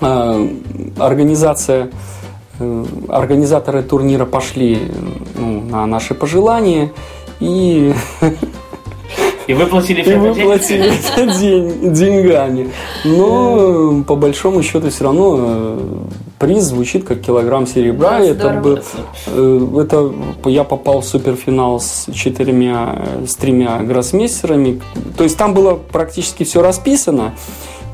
э, 0.00 0.48
организация, 0.98 1.90
э, 2.60 2.84
организаторы 3.08 3.82
турнира 3.82 4.24
пошли 4.24 4.90
ну, 5.36 5.62
на 5.62 5.86
наши 5.86 6.14
пожелания 6.14 6.92
и, 7.40 7.92
И 9.48 9.54
выплатили 9.54 10.00
и 10.00 10.02
все 10.02 10.12
деньги? 10.12 10.28
выплатили 10.40 10.92
это 11.16 11.38
день- 11.38 11.92
деньгами. 11.94 12.70
Но 13.04 14.04
по 14.06 14.14
большому 14.14 14.62
счету 14.62 14.90
все 14.90 15.04
равно 15.04 15.36
э, 15.38 15.78
приз 16.38 16.64
звучит 16.64 17.04
как 17.04 17.20
килограмм 17.20 17.66
серебра. 17.66 18.10
Да, 18.10 18.20
это 18.20 18.50
был 18.62 18.78
Э, 19.26 19.66
Это 19.82 20.12
я 20.44 20.64
попал 20.64 21.00
в 21.00 21.04
суперфинал 21.04 21.80
с 21.80 22.06
четырьмя, 22.12 23.02
с 23.26 23.34
тремя 23.36 23.78
гроссмейстерами. 23.82 24.80
То 25.16 25.24
есть 25.24 25.36
там 25.36 25.54
было 25.54 25.74
практически 25.74 26.44
все 26.44 26.62
расписано. 26.62 27.32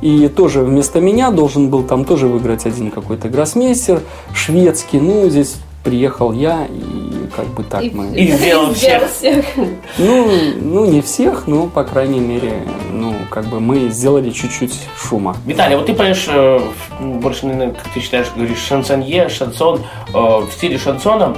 И 0.02 0.28
тоже 0.28 0.60
вместо 0.62 1.00
меня 1.00 1.30
должен 1.30 1.70
был 1.70 1.82
там 1.82 2.04
тоже 2.04 2.26
выиграть 2.26 2.66
один 2.66 2.90
какой-то 2.90 3.28
гроссмейстер 3.28 4.00
шведский. 4.34 4.98
Ну, 5.00 5.30
здесь 5.30 5.54
приехал 5.84 6.32
я, 6.32 6.66
и 6.68 7.26
как 7.36 7.46
бы 7.48 7.62
так 7.62 7.82
И- 7.82 7.90
мы... 7.90 8.06
И 8.16 8.32
сделал 8.32 8.72
всех. 8.74 9.10
всех. 9.10 9.44
Ну, 9.98 10.28
ну, 10.60 10.86
не 10.86 11.02
всех, 11.02 11.46
но, 11.46 11.66
по 11.66 11.84
крайней 11.84 12.20
мере, 12.20 12.62
ну, 12.90 13.14
как 13.30 13.44
бы 13.46 13.60
мы 13.60 13.88
сделали 13.90 14.30
чуть-чуть 14.30 14.74
шума. 14.96 15.36
Виталий, 15.46 15.76
вот 15.76 15.86
ты 15.86 15.94
поешь 15.94 16.26
э, 16.28 16.60
больше, 17.00 17.46
наверное, 17.46 17.74
как 17.74 17.86
ты 17.92 18.00
считаешь, 18.00 18.28
говоришь, 18.34 18.58
шансонье, 18.58 19.28
шансон, 19.28 19.80
э, 20.08 20.12
в 20.16 20.48
стиле 20.52 20.78
шансона. 20.78 21.36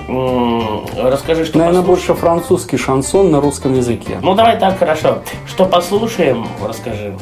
Расскажи, 0.96 1.44
что 1.44 1.58
Наверное, 1.58 1.80
послушаем. 1.82 1.84
больше 1.86 2.14
французский 2.14 2.76
шансон 2.76 3.30
на 3.30 3.40
русском 3.40 3.74
языке. 3.74 4.18
Ну, 4.22 4.34
давай 4.34 4.58
так, 4.58 4.78
хорошо. 4.78 5.18
Что 5.46 5.66
послушаем, 5.66 6.46
расскажи. 6.66 7.16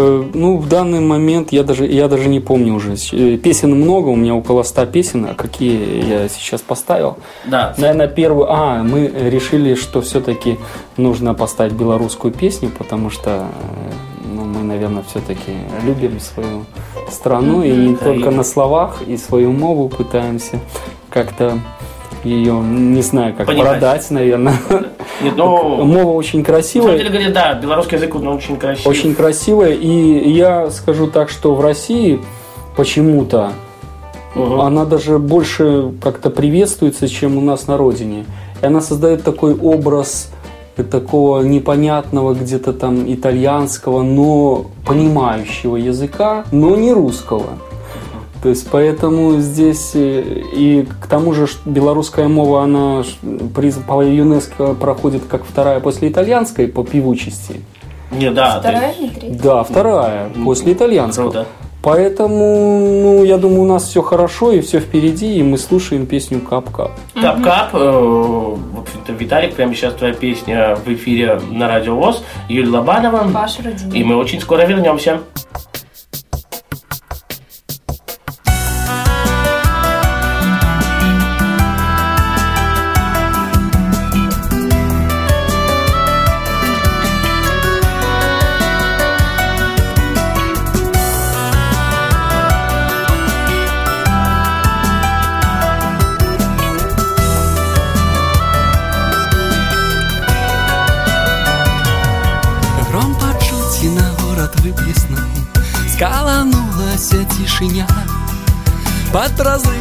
Э, 0.00 0.24
Ну, 0.34 0.56
в 0.58 0.68
данный 0.68 1.00
момент 1.00 1.52
я 1.52 1.62
даже, 1.62 1.86
я 1.86 2.08
даже 2.08 2.28
не 2.28 2.40
помню 2.40 2.74
уже. 2.74 2.94
Э, 3.12 3.36
Песен 3.36 3.70
много, 3.74 4.08
у 4.08 4.16
меня 4.16 4.34
около 4.34 4.62
100 4.62 4.86
песен, 4.86 5.26
а 5.30 5.34
какие 5.34 6.08
я 6.08 6.28
сейчас 6.28 6.60
поставил. 6.62 7.16
Да. 7.44 7.74
Наверное, 7.78 8.08
первую... 8.08 8.46
А, 8.50 8.82
мы 8.82 9.06
решили, 9.08 9.74
что 9.74 10.00
все-таки 10.00 10.58
нужно 10.96 11.34
поставить 11.34 11.72
белорусскую 11.74 12.32
песню, 12.32 12.70
потому 12.78 13.10
что 13.10 13.30
э, 13.30 13.92
ну, 14.34 14.44
мы, 14.44 14.62
наверное, 14.62 15.02
все-таки 15.10 15.52
любим 15.84 16.18
свою 16.20 16.64
страну, 17.10 17.62
и 17.62 17.70
не 17.70 17.94
Да, 17.94 18.04
только 18.04 18.30
и- 18.30 18.34
на 18.34 18.44
словах, 18.44 19.02
и 19.06 19.16
свою 19.16 19.52
мову 19.52 19.88
пытаемся 19.88 20.60
как-то 21.10 21.58
ее, 22.24 22.54
не 22.60 23.02
знаю, 23.02 23.34
как 23.34 23.46
Понимать. 23.46 23.70
продать, 23.72 24.10
наверное. 24.10 24.54
Нет, 25.22 25.34
ну, 25.36 25.84
Мова 25.84 26.12
очень 26.12 26.40
на 26.40 26.44
самом 26.44 26.56
красивая. 26.56 26.98
деле, 26.98 27.28
да, 27.30 27.54
белорусский 27.54 27.96
язык, 27.96 28.14
он 28.14 28.28
очень 28.28 28.56
красивый. 28.56 28.90
Очень 28.96 29.14
красивая. 29.14 29.72
И 29.72 30.30
я 30.30 30.70
скажу 30.70 31.06
так, 31.06 31.30
что 31.30 31.54
в 31.54 31.60
России 31.60 32.20
почему-то 32.76 33.52
Мгм. 34.34 34.60
она 34.60 34.84
даже 34.84 35.18
больше 35.18 35.92
как-то 36.02 36.30
приветствуется, 36.30 37.08
чем 37.08 37.36
у 37.36 37.40
нас 37.40 37.66
на 37.66 37.76
родине. 37.76 38.24
И 38.62 38.66
она 38.66 38.80
создает 38.80 39.24
такой 39.24 39.54
образ 39.54 40.30
такого 40.90 41.42
непонятного 41.42 42.32
где-то 42.34 42.72
там 42.72 43.12
итальянского, 43.12 44.02
но 44.02 44.66
понимающего 44.86 45.76
языка, 45.76 46.44
но 46.52 46.74
не 46.76 46.92
русского. 46.92 47.44
То 48.42 48.48
есть 48.48 48.68
поэтому 48.70 49.38
здесь 49.40 49.90
э, 49.94 50.22
и 50.54 50.86
к 51.00 51.06
тому 51.06 51.34
же 51.34 51.46
белорусская 51.66 52.26
мова, 52.26 52.62
она 52.62 53.02
приз- 53.54 53.80
по 53.86 54.02
ЮНЕСКО 54.02 54.74
проходит 54.74 55.24
как 55.28 55.44
вторая 55.44 55.80
после 55.80 56.08
итальянской 56.08 56.66
по 56.68 56.82
певучести. 56.82 57.60
Не, 58.10 58.30
да, 58.30 58.54
то 58.54 58.60
Вторая, 58.60 58.88
есть, 58.88 59.00
не 59.00 59.08
третья. 59.10 59.42
Да, 59.42 59.62
вторая, 59.62 60.30
после 60.44 60.72
итальянского. 60.72 61.30
круто. 61.30 61.46
Поэтому, 61.82 62.78
ну, 62.80 63.24
я 63.24 63.38
думаю, 63.38 63.62
у 63.62 63.66
нас 63.66 63.84
все 63.84 64.02
хорошо 64.02 64.52
и 64.52 64.60
все 64.60 64.80
впереди, 64.80 65.36
и 65.38 65.42
мы 65.42 65.56
слушаем 65.56 66.04
песню 66.06 66.40
Кап-Кап. 66.40 66.90
Кап-кап, 67.14 67.70
э, 67.74 67.78
в 67.78 68.80
общем-то, 68.80 69.12
Виталик, 69.12 69.54
прямо 69.54 69.74
сейчас 69.74 69.94
твоя 69.94 70.12
песня 70.12 70.76
в 70.76 70.86
эфире 70.92 71.40
на 71.50 71.68
Радио 71.68 71.94
ВОЗ, 71.96 72.22
Юлия 72.48 72.70
Лобанова. 72.70 73.22
Ваша 73.28 73.62
родина. 73.62 73.94
И 73.94 74.04
мы 74.04 74.16
очень 74.16 74.40
скоро 74.40 74.66
вернемся. 74.66 75.20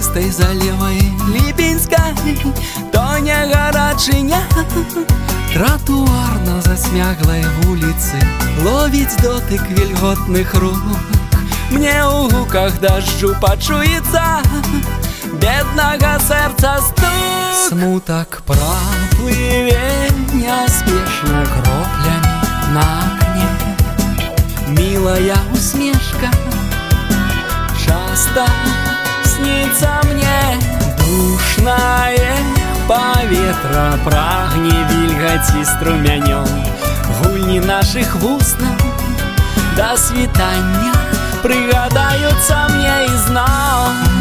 празрыстай 0.08 0.30
залевай 0.30 1.00
ліпеньскай 1.28 2.14
то 2.92 3.18
не 3.18 3.34
гарачыня 3.52 4.40
тротуар 5.52 6.38
на 6.46 6.61
засмяглай 6.62 7.44
вуліцы 7.62 8.18
ловіць 8.64 9.16
дотык 9.23 9.62
вільготных 9.70 10.54
рук 10.54 10.82
мне 11.70 12.02
ў 12.02 12.30
гуках 12.32 12.80
дажджу 12.80 13.34
пачуецца 13.40 14.42
беднага 15.40 16.18
сэрца 16.28 16.78
стук 16.80 17.68
смутак 17.68 18.42
праплыве 18.46 20.11
няспешна 20.32 21.44
кроплями 21.52 22.32
на 22.75 22.87
окне 23.04 23.49
Милая 24.75 25.37
усмешка 25.52 26.30
Часто 27.84 28.46
снится 29.38 30.00
мне 30.04 30.61
Душное 30.99 32.37
паветра 32.88 33.99
Прагне 34.04 34.88
вільгаці 34.90 35.64
струмянём 35.64 36.46
Гульні 37.18 37.61
наших 37.61 38.14
вуснаў 38.16 38.76
До 39.76 39.96
світання 39.96 40.94
Прыгадаюцца 41.42 42.68
мне 42.73 43.04
ізноў 43.04 44.17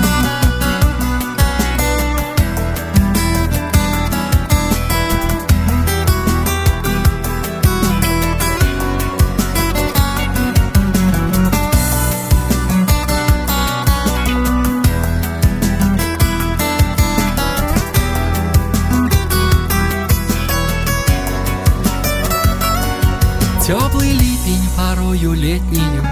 Теплий 23.68 24.14
ліпень 24.14 24.68
парою 24.78 25.30
летнію, 25.30 26.08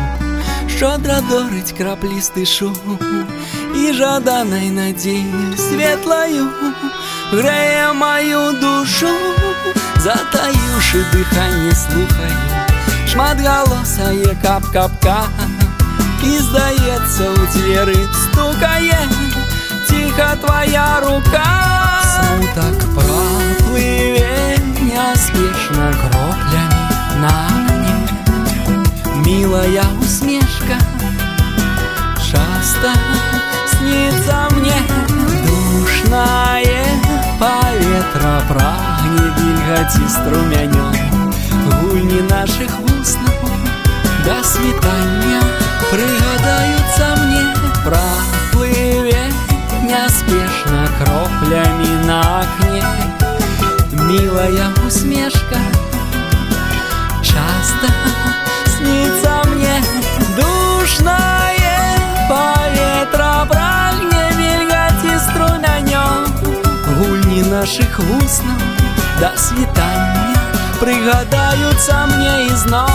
щодро 0.78 1.13
дорить 1.30 1.74
краплістий 1.78 2.46
шум, 2.46 2.75
і 3.75 3.94
жаданай 3.94 4.70
надією 4.70 5.58
світлою 5.58 6.48
греє 7.32 7.94
мою 7.94 8.51
душу, 8.51 9.08
затаивши 9.98 11.06
дыхание 11.13 11.75
слухаю, 11.75 12.38
шмат 13.08 13.38
голосає 13.40 14.38
кап-капка, 14.44 15.24
і 16.24 16.40
здається, 16.40 17.30
у 17.30 17.58
двери 17.58 17.98
стукає, 18.24 19.00
тихо 19.88 20.36
твоя 20.42 21.00
рука, 21.00 21.72
смуток 22.16 22.96
пропливе 22.96 24.58
неспешно 24.82 25.94
кроплями 26.01 26.65
на 27.22 27.32
окне, 27.48 27.96
милая 29.25 29.84
усмешка, 30.01 30.78
часто 32.18 32.92
снится 33.68 34.48
мне 34.51 34.75
душное 35.46 36.86
поветра 37.40 38.42
прагне 38.48 39.24
вільгаці 39.38 40.01
струмянём 40.10 40.96
гульні 41.82 42.22
наших 42.30 42.72
вуснаў 42.80 43.42
до 44.25 44.44
світання 44.44 45.42
прыгадаюцца 45.92 47.06
мне 47.22 47.44
наших 67.75 68.00
вуснаў 68.00 68.60
до 69.20 69.30
світання 69.36 70.40
прыгадаюцца 70.80 71.96
мне 72.12 72.36
ізноў 72.48 72.88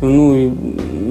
ну, 0.00 0.54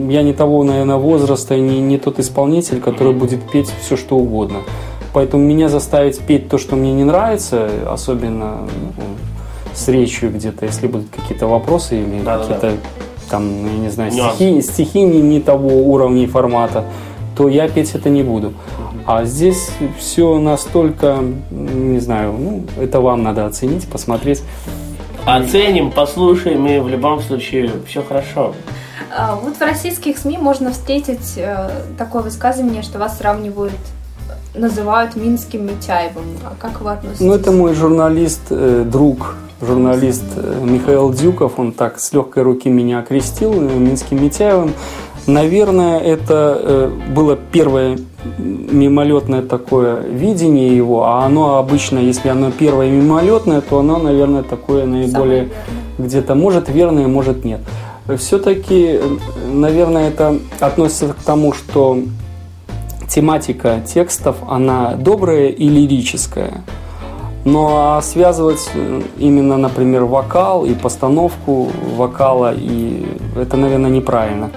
я 0.09 0.23
не 0.23 0.33
того, 0.33 0.63
наверное, 0.63 0.95
возраста, 0.95 1.55
не, 1.55 1.79
не 1.79 1.99
тот 1.99 2.17
исполнитель, 2.17 2.81
который 2.81 3.13
будет 3.13 3.47
петь 3.51 3.71
все, 3.79 3.95
что 3.95 4.17
угодно. 4.17 4.59
Поэтому 5.13 5.43
меня 5.43 5.69
заставить 5.69 6.19
петь 6.19 6.49
то, 6.49 6.57
что 6.57 6.75
мне 6.75 6.93
не 6.93 7.03
нравится, 7.03 7.69
особенно 7.87 8.61
ну, 8.97 9.03
с 9.75 9.87
речью 9.87 10.31
где-то, 10.31 10.65
если 10.65 10.87
будут 10.87 11.09
какие-то 11.09 11.45
вопросы 11.45 12.01
или 12.01 12.21
Да-да-да. 12.23 12.55
какие-то 12.55 12.77
там, 13.29 13.65
я 13.65 13.77
не 13.77 13.89
знаю, 13.89 14.11
стихи, 14.11 14.61
стихи 14.61 15.01
не, 15.03 15.21
не 15.21 15.39
того 15.39 15.69
уровня 15.69 16.23
и 16.23 16.27
формата, 16.27 16.85
то 17.37 17.47
я 17.47 17.67
петь 17.69 17.93
это 17.93 18.09
не 18.09 18.23
буду. 18.23 18.53
А 19.05 19.25
здесь 19.25 19.71
все 19.97 20.37
настолько, 20.39 21.23
не 21.49 21.99
знаю, 21.99 22.33
ну, 22.33 22.63
это 22.79 22.99
вам 23.01 23.23
надо 23.23 23.45
оценить, 23.45 23.87
посмотреть. 23.87 24.43
Оценим, 25.25 25.91
послушаем, 25.91 26.65
и 26.67 26.79
в 26.79 26.87
любом 26.87 27.21
случае 27.21 27.71
все 27.87 28.01
хорошо. 28.03 28.53
А, 29.15 29.35
Вот 29.35 29.57
в 29.57 29.61
российских 29.61 30.17
СМИ 30.17 30.37
можно 30.37 30.71
встретить 30.71 31.33
э, 31.37 31.69
такое 31.97 32.21
высказывание, 32.21 32.81
что 32.81 32.97
вас 32.97 33.17
сравнивают, 33.17 33.73
называют 34.55 35.15
Минским 35.15 35.65
Митяевым. 35.65 36.25
А 36.43 36.55
как 36.59 36.81
вы 36.81 36.91
относитесь? 36.91 37.21
Ну, 37.21 37.33
это 37.33 37.51
мой 37.51 37.73
журналист, 37.75 38.41
э, 38.49 38.83
друг, 38.89 39.35
журналист 39.61 40.23
э, 40.35 40.59
Михаил 40.63 41.13
Дюков, 41.13 41.59
он 41.59 41.71
так 41.71 41.99
с 41.99 42.13
легкой 42.13 42.43
руки 42.43 42.69
меня 42.69 42.99
окрестил 42.99 43.53
Минским 43.53 44.23
Митяевым. 44.23 44.73
Наверное, 45.27 45.99
это 45.99 46.59
э, 46.61 46.91
было 47.13 47.35
первое 47.35 47.97
мимолетное 48.37 49.41
такое 49.41 50.01
видение 50.01 50.75
его, 50.75 51.05
а 51.05 51.25
оно 51.25 51.57
обычно, 51.57 51.99
если 51.99 52.29
оно 52.29 52.51
первое 52.51 52.89
мимолетное, 52.89 53.61
то 53.61 53.79
оно, 53.79 53.97
наверное, 53.97 54.43
такое 54.43 54.85
наиболее 54.85 55.49
где-то 55.97 56.35
может 56.35 56.69
верное, 56.69 57.07
может 57.07 57.45
нет. 57.45 57.59
Все-таки, 58.17 58.99
наверное, 59.51 60.09
это 60.09 60.37
относится 60.59 61.09
к 61.09 61.23
тому, 61.23 61.53
что 61.53 61.99
тематика 63.07 63.81
текстов, 63.85 64.37
она 64.47 64.95
добрая 64.95 65.49
и 65.49 65.69
лирическая. 65.69 66.63
Но 67.43 67.99
связывать 68.03 68.69
э, 68.73 69.01
именно, 69.17 69.57
например, 69.57 70.05
вокал 70.05 70.65
и 70.65 70.73
постановку 70.73 71.69
вокала, 71.95 72.53
и 72.55 73.05
это, 73.35 73.57
наверное, 73.57 73.89
неправильно. 73.89 74.51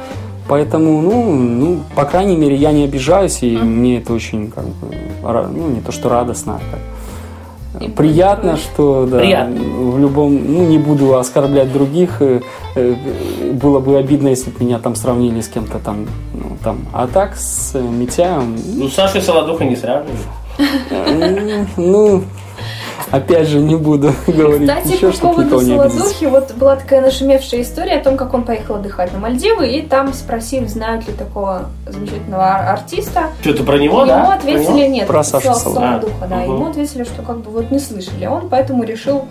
Поэтому, 0.47 1.01
ну, 1.01 1.33
ну, 1.33 1.81
по 1.95 2.05
крайней 2.05 2.37
мере, 2.37 2.55
я 2.57 2.73
не 2.73 2.85
обижаюсь, 2.85 3.43
и 3.43 3.57
мне 3.57 3.99
это 3.99 4.13
очень, 4.13 4.51
как 4.51 4.65
бы, 4.67 4.89
ну, 5.23 5.69
не 5.69 5.81
то 5.81 5.91
что 5.91 6.09
радостно, 6.11 6.61
а 6.61 7.83
И 7.83 7.89
приятно, 7.89 8.53
будет 8.53 8.63
что 8.63 9.07
да, 9.11 9.19
Приятно. 9.19 9.57
в 9.57 9.99
любом, 9.99 10.35
ну, 10.35 10.67
не 10.67 10.79
буду 10.79 11.17
оскорблять 11.17 11.73
других, 11.73 12.21
э, 12.21 12.41
э, 12.75 12.95
было 13.53 13.81
бы 13.81 13.97
обидно, 13.97 14.29
если 14.29 14.51
бы 14.51 14.65
меня 14.65 14.79
там 14.79 14.95
сравнили 14.97 15.41
с 15.41 15.49
кем-то 15.49 15.79
там, 15.79 16.07
ну, 16.35 16.57
там, 16.63 16.79
а 16.93 17.07
так 17.07 17.37
с 17.37 17.75
Митяем, 17.81 18.57
Ну, 18.77 18.89
Саша 18.89 19.21
Солодуха 19.23 19.65
не 19.65 19.77
сравнивают. 19.77 20.21
э, 20.91 21.65
ну, 21.77 22.23
опять 23.11 23.49
же, 23.49 23.59
не 23.61 23.77
буду 23.77 24.13
говорить 24.27 24.69
Кстати, 24.69 24.95
еще, 24.95 25.11
по 25.13 25.29
поводу. 25.29 25.61
Солодухи, 25.61 26.25
вот 26.27 26.53
была 26.55 26.77
такая 26.77 27.01
нашумевшая 27.01 27.63
история 27.63 27.95
о 27.97 28.05
том, 28.05 28.17
как 28.17 28.35
он 28.35 28.45
поехал 28.45 28.77
отдыхать 28.77 29.13
на 29.13 29.19
Мальдивы, 29.19 29.69
и 29.69 29.83
там 29.83 30.13
спросили, 30.13 30.67
знают 30.67 31.07
ли 31.07 31.15
такого 31.15 31.67
замечательного 31.87 32.45
ар- 32.45 32.69
артиста. 32.75 33.29
Что-то 33.41 33.65
про 33.65 33.79
него, 33.79 33.99
Ему 34.01 34.07
да? 34.07 34.25
Про 34.27 34.35
ответили 34.35 34.73
него? 34.81 34.87
нет. 34.89 35.07
Про 35.07 35.23
Сашу. 35.25 35.55
Солодуха, 35.55 36.27
да. 36.29 36.37
Мгм. 36.37 36.55
Ему 36.55 36.67
ответили, 36.71 37.05
что 37.05 37.23
как 37.23 37.39
бы 37.39 37.51
вот 37.51 37.71
не 37.71 37.79
слышали. 37.79 38.27
Он 38.27 38.49
поэтому 38.49 38.85
решил 38.85 39.25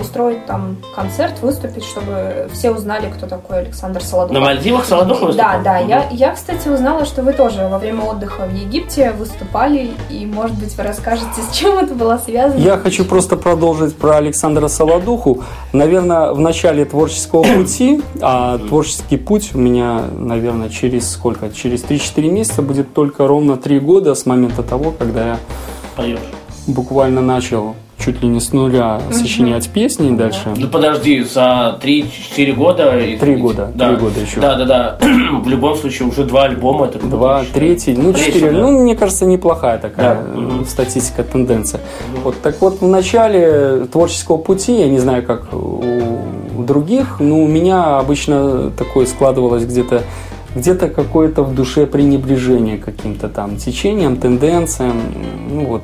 устроить 0.00 0.46
там 0.46 0.76
концерт, 0.94 1.40
выступить, 1.42 1.82
чтобы 1.84 2.48
все 2.52 2.70
узнали, 2.70 3.10
кто 3.10 3.26
такой 3.26 3.60
Александр 3.60 4.02
Солодуха. 4.02 4.34
На 4.38 4.44
Мальдивах 4.44 4.84
Солодуха 4.84 5.20
Да, 5.20 5.26
выступал? 5.26 5.62
да. 5.64 5.78
Мгм. 5.80 5.88
Я, 5.88 6.08
я, 6.10 6.32
кстати, 6.34 6.68
узнала, 6.68 7.04
что 7.04 7.22
вы 7.22 7.32
тоже 7.32 7.66
во 7.66 7.78
время 7.78 8.02
отдыха 8.02 8.42
в 8.46 8.54
Египте 8.54 9.12
выступали, 9.12 9.90
и, 10.10 10.24
может 10.26 10.56
быть, 10.58 10.76
вы 10.76 10.82
расскажете, 10.84 11.40
с 11.50 11.54
чем 11.56 11.78
это 11.78 11.94
было 11.94 12.18
связано. 12.18 12.60
Я 12.60 12.76
хочу 12.76 13.04
просто 13.04 13.36
продолжить 13.36 13.96
про 13.96 14.16
Александра 14.16 14.68
Солодуху. 14.68 15.42
Наверное, 15.72 16.32
в 16.32 16.38
начале 16.40 16.84
творческого 16.84 17.42
пути, 17.56 18.02
а 18.20 18.58
творческий 18.58 19.16
путь 19.16 19.50
у 19.54 19.58
меня, 19.58 20.02
наверное, 20.18 20.68
через 20.68 21.10
сколько? 21.10 21.50
Через 21.50 21.82
3-4 21.84 22.28
месяца 22.30 22.62
будет 22.62 22.94
только 22.94 23.26
ровно 23.26 23.56
3 23.56 23.80
года 23.80 24.14
с 24.14 24.26
момента 24.26 24.62
того, 24.62 24.92
когда 24.96 25.26
я 25.26 25.38
Поешь. 25.96 26.18
буквально 26.66 27.20
начал 27.22 27.74
чуть 27.98 28.22
ли 28.22 28.28
не 28.28 28.40
с 28.40 28.52
нуля 28.52 29.00
сочинять 29.10 29.68
песни 29.70 30.14
дальше. 30.16 30.52
Ну 30.56 30.68
подожди, 30.68 31.22
за 31.22 31.78
3-4 31.82 32.52
года... 32.54 32.98
и- 32.98 33.16
Три 33.16 33.36
года, 33.36 33.70
да. 33.74 33.88
три 33.88 33.96
года 33.96 34.20
еще. 34.20 34.40
Да, 34.40 34.54
да, 34.56 34.64
да. 34.64 34.98
В 35.42 35.48
любом 35.48 35.76
случае 35.76 36.08
уже 36.08 36.24
два 36.24 36.44
альбома. 36.44 36.86
Это 36.86 36.98
Два, 37.06 37.44
третий, 37.52 37.94
ну 37.96 38.12
Третий, 38.12 38.32
четыре. 38.34 38.52
да. 38.52 38.58
Ну, 38.58 38.82
мне 38.82 38.94
кажется, 38.96 39.24
неплохая 39.26 39.78
такая 39.78 40.14
Да. 40.14 40.60
э, 40.62 40.64
статистика, 40.66 41.24
тенденция. 41.24 41.80
Вот 42.22 42.40
так 42.42 42.60
вот 42.60 42.80
в 42.80 42.86
начале 42.86 43.86
творческого 43.90 44.36
пути, 44.38 44.78
я 44.80 44.88
не 44.88 44.98
знаю, 44.98 45.22
как 45.24 45.52
у 45.52 45.82
других, 46.62 47.20
но 47.20 47.38
у 47.40 47.46
меня 47.46 47.98
обычно 47.98 48.70
такое 48.70 49.06
складывалось 49.06 49.64
где-то 49.64 50.02
где-то 50.54 50.88
какое-то 50.88 51.42
в 51.42 51.54
душе 51.54 51.86
пренебрежение 51.86 52.78
к 52.78 52.84
каким-то 52.86 53.28
там 53.28 53.56
течениям, 53.58 54.16
тенденциям, 54.16 54.96
ну 55.50 55.66
вот, 55.66 55.82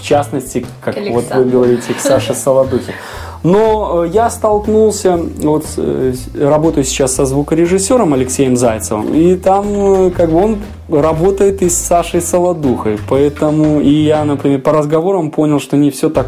в 0.00 0.06
частности, 0.06 0.66
как 0.80 0.94
К 0.94 1.10
вот 1.10 1.24
вы 1.34 1.44
говорите, 1.44 1.92
к 1.94 2.00
Саше 2.00 2.34
Солодухе. 2.34 2.94
Но 3.42 4.04
э, 4.04 4.08
я 4.08 4.28
столкнулся, 4.28 5.18
вот 5.38 5.64
э, 5.78 6.12
работаю 6.38 6.84
сейчас 6.84 7.14
со 7.14 7.24
звукорежиссером 7.24 8.12
Алексеем 8.12 8.54
Зайцевым, 8.56 9.14
и 9.14 9.34
там 9.36 9.66
э, 9.68 10.10
как 10.10 10.30
бы 10.30 10.44
он 10.44 10.58
работает 10.90 11.62
и 11.62 11.70
с 11.70 11.78
Сашей 11.78 12.20
Солодухой, 12.20 12.98
поэтому 13.08 13.80
и 13.80 13.90
я, 13.90 14.24
например, 14.24 14.60
по 14.60 14.72
разговорам 14.72 15.30
понял, 15.30 15.58
что 15.58 15.78
не 15.78 15.90
все 15.90 16.10
так 16.10 16.26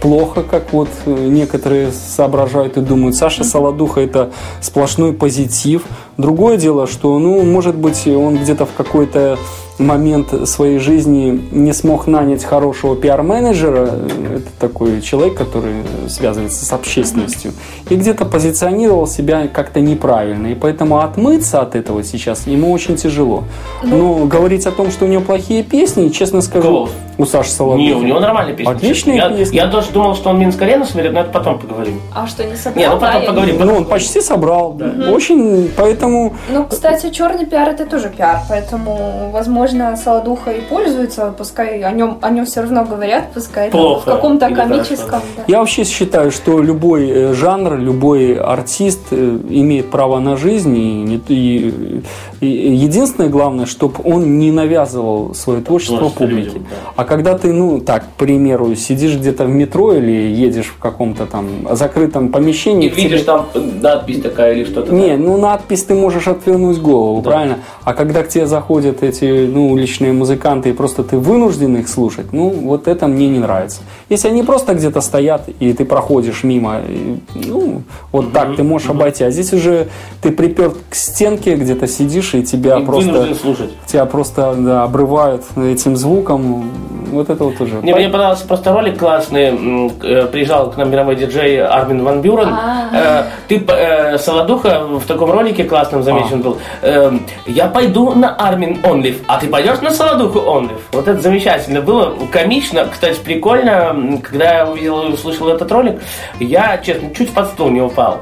плохо, 0.00 0.44
как 0.48 0.72
вот 0.72 0.88
некоторые 1.06 1.90
соображают 1.90 2.76
и 2.76 2.80
думают. 2.80 3.16
Саша 3.16 3.42
Солодуха 3.42 4.00
это 4.00 4.30
сплошной 4.60 5.12
позитив. 5.12 5.84
Другое 6.16 6.58
дело, 6.58 6.86
что, 6.86 7.18
ну, 7.18 7.42
может 7.42 7.76
быть, 7.76 8.06
он 8.06 8.36
где-то 8.36 8.66
в 8.66 8.72
какой-то 8.76 9.38
момент 9.78 10.48
своей 10.48 10.78
жизни 10.78 11.48
не 11.50 11.72
смог 11.72 12.06
нанять 12.06 12.44
хорошего 12.44 12.96
пиар-менеджера. 12.96 13.90
Это 14.36 14.48
такой 14.58 15.00
человек, 15.00 15.34
который 15.34 15.74
связывается 16.08 16.64
с 16.64 16.72
общественностью. 16.72 17.52
И 17.88 17.96
где-то 17.96 18.24
позиционировал 18.24 19.06
себя 19.06 19.48
как-то 19.48 19.80
неправильно. 19.80 20.48
И 20.48 20.54
поэтому 20.54 21.00
отмыться 21.00 21.60
от 21.60 21.74
этого 21.74 22.04
сейчас 22.04 22.46
ему 22.46 22.72
очень 22.72 22.96
тяжело. 22.96 23.44
Но 23.82 24.26
говорить 24.26 24.66
о 24.66 24.72
том, 24.72 24.90
что 24.90 25.04
у 25.06 25.08
него 25.08 25.22
плохие 25.22 25.62
песни, 25.62 26.08
честно 26.10 26.42
скажу, 26.42 26.88
у 27.18 27.26
Саши 27.26 27.50
Солодухи. 27.50 27.86
Не, 27.86 27.94
у 27.94 28.02
него 28.02 28.20
нормальные 28.20 28.56
песни. 28.56 28.72
Отличные 28.72 29.16
я, 29.16 29.28
песни. 29.30 29.56
Я 29.56 29.66
тоже 29.68 29.90
думал, 29.92 30.14
что 30.14 30.30
он 30.30 30.38
Минск-арену 30.38 30.84
соберет, 30.84 31.12
но 31.12 31.20
это 31.20 31.30
потом 31.30 31.58
поговорим. 31.58 32.00
А 32.12 32.26
что, 32.26 32.44
не 32.44 32.56
собрал? 32.56 32.82
Не, 32.82 32.88
ну 32.88 33.00
потом 33.00 33.20
да, 33.20 33.26
поговорим. 33.26 33.56
Ну, 33.60 33.76
он 33.76 33.84
почти 33.84 34.20
собрал. 34.20 34.80
Очень, 35.10 35.70
поэтому 35.76 36.34
Ну, 36.50 36.64
кстати, 36.64 37.10
черный 37.10 37.46
пиар 37.46 37.68
это 37.68 37.86
тоже 37.86 38.08
пиар, 38.08 38.40
поэтому, 38.48 39.30
возможно, 39.32 39.61
Солодуха 39.96 40.50
и 40.52 40.60
пользуется, 40.60 41.32
пускай 41.36 41.82
о 41.82 41.92
нем, 41.92 42.18
о 42.20 42.30
нем 42.30 42.44
все 42.44 42.60
равно 42.62 42.84
говорят, 42.84 43.32
пускай 43.34 43.70
там 43.70 43.80
Плохо 43.80 44.00
в 44.00 44.04
каком-то 44.14 44.48
комическом. 44.50 45.20
да. 45.36 45.44
Я 45.46 45.58
вообще 45.60 45.84
считаю, 45.84 46.30
что 46.30 46.60
любой 46.62 47.08
э, 47.08 47.34
жанр, 47.34 47.78
любой 47.78 48.34
артист 48.34 49.00
э, 49.10 49.38
имеет 49.48 49.90
право 49.90 50.18
на 50.18 50.36
жизнь. 50.36 50.76
И, 50.76 51.20
и- 51.28 52.02
и 52.40 52.46
единственное 52.74 53.28
главное, 53.30 53.66
чтобы 53.66 53.94
он 54.04 54.38
не 54.38 54.50
навязывал 54.50 55.32
свое 55.34 55.60
творчество 55.60 55.98
Творчество 55.98 56.24
публике. 56.24 56.48
людям, 56.48 56.62
да. 56.68 56.76
А 56.96 57.04
когда 57.04 57.38
ты, 57.38 57.52
ну, 57.52 57.80
так, 57.80 58.02
к 58.02 58.18
примеру, 58.18 58.74
сидишь 58.74 59.14
где-то 59.16 59.44
в 59.44 59.48
метро 59.48 59.92
или 59.94 60.10
едешь 60.10 60.66
в 60.66 60.78
каком-то 60.78 61.26
там 61.26 61.46
закрытом 61.70 62.30
помещении, 62.30 62.88
И 62.88 62.90
к 62.90 62.94
тебе- 62.96 63.04
видишь 63.04 63.22
там 63.22 63.46
надпись 63.80 64.20
такая 64.22 64.54
или 64.54 64.64
что-то. 64.64 64.92
не, 64.92 65.16
ну 65.16 65.36
надпись 65.36 65.84
ты 65.84 65.94
можешь 65.94 66.26
отвернуть 66.26 66.78
голову, 66.80 67.22
правильно? 67.22 67.58
А 67.84 67.94
когда 67.94 68.22
к 68.24 68.28
тебе 68.28 68.46
заходят 68.46 69.02
эти 69.04 69.46
ну, 69.52 69.70
уличные 69.70 70.12
музыканты, 70.12 70.70
и 70.70 70.72
просто 70.72 71.02
ты 71.02 71.18
вынужден 71.18 71.76
их 71.76 71.88
слушать, 71.88 72.32
ну 72.32 72.48
вот 72.48 72.88
это 72.88 73.06
мне 73.06 73.28
не 73.28 73.38
нравится. 73.38 73.80
Если 74.08 74.28
они 74.28 74.42
просто 74.42 74.74
где-то 74.74 75.00
стоят, 75.00 75.48
и 75.60 75.72
ты 75.72 75.84
проходишь 75.84 76.42
мимо, 76.44 76.80
и, 76.88 77.18
ну 77.34 77.82
вот 78.12 78.32
так 78.32 78.56
ты 78.56 78.62
можешь 78.62 78.88
обойти. 78.90 79.24
А 79.24 79.30
здесь 79.30 79.52
уже 79.52 79.88
ты 80.20 80.30
приперт 80.30 80.76
к 80.90 80.94
стенке, 80.94 81.54
где-то 81.56 81.86
сидишь, 81.86 82.34
и 82.34 82.42
тебя 82.42 82.78
И 82.78 82.84
просто 82.84 83.34
слушать. 83.34 83.70
тебя 83.86 84.04
просто 84.06 84.54
да, 84.58 84.84
обрывают 84.84 85.42
этим 85.56 85.96
звуком. 85.96 86.70
Вот 87.12 87.28
это 87.28 87.44
вот 87.44 87.60
уже. 87.60 87.74
Мне, 87.82 87.94
мне 87.94 88.08
понравился 88.08 88.46
просто 88.46 88.72
ролик 88.72 88.98
классный. 88.98 89.90
Э, 90.02 90.26
Приезжал 90.32 90.70
к 90.70 90.78
нам 90.78 90.90
мировой 90.90 91.14
диджей 91.16 91.60
Армин 91.60 92.02
Ван 92.04 92.22
Бюрен. 92.22 92.48
Э, 92.92 93.24
Ты, 93.48 93.62
э, 93.68 94.16
Солодуха, 94.18 94.84
в 94.88 95.04
таком 95.06 95.30
ролике 95.30 95.64
классном 95.64 96.02
замечен 96.02 96.40
был. 96.40 96.56
Э, 96.80 97.12
Я 97.46 97.66
пойду 97.66 98.12
на 98.14 98.34
Армин 98.34 98.78
Онлив, 98.82 99.20
а 99.26 99.38
ты 99.42 99.48
пойдешь 99.48 99.80
на 99.80 99.90
Солодуху 99.90 100.40
Онлив. 100.50 100.78
Вот 100.92 101.08
это 101.08 101.20
замечательно 101.20 101.80
было. 101.80 102.14
Комично, 102.30 102.86
кстати, 102.90 103.18
прикольно. 103.18 104.20
Когда 104.22 104.58
я 104.58 104.70
увидел 104.70 105.02
и 105.08 105.12
услышал 105.12 105.48
этот 105.48 105.70
ролик, 105.72 106.00
я, 106.40 106.78
честно, 106.78 107.12
чуть 107.14 107.32
под 107.34 107.48
стул 107.48 107.68
не 107.70 107.80
упал. 107.82 108.20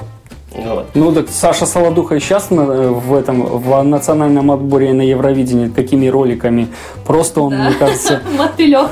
Вот. 0.53 0.87
Ну 0.95 1.13
так 1.13 1.27
Саша 1.29 1.65
Солодуха 1.67 2.17
и 2.17 2.21
сейчас 2.21 2.51
на- 2.51 2.65
в 2.65 3.15
этом 3.15 3.43
в 3.43 3.83
национальном 3.85 4.51
отборе 4.51 4.93
на 4.93 5.03
Евровидении 5.03 5.69
такими 5.69 6.09
роликами 6.09 6.67
просто 7.07 7.41
он, 7.43 7.55
мне 7.55 7.73
кажется, 7.75 8.21
Мотылек. 8.37 8.91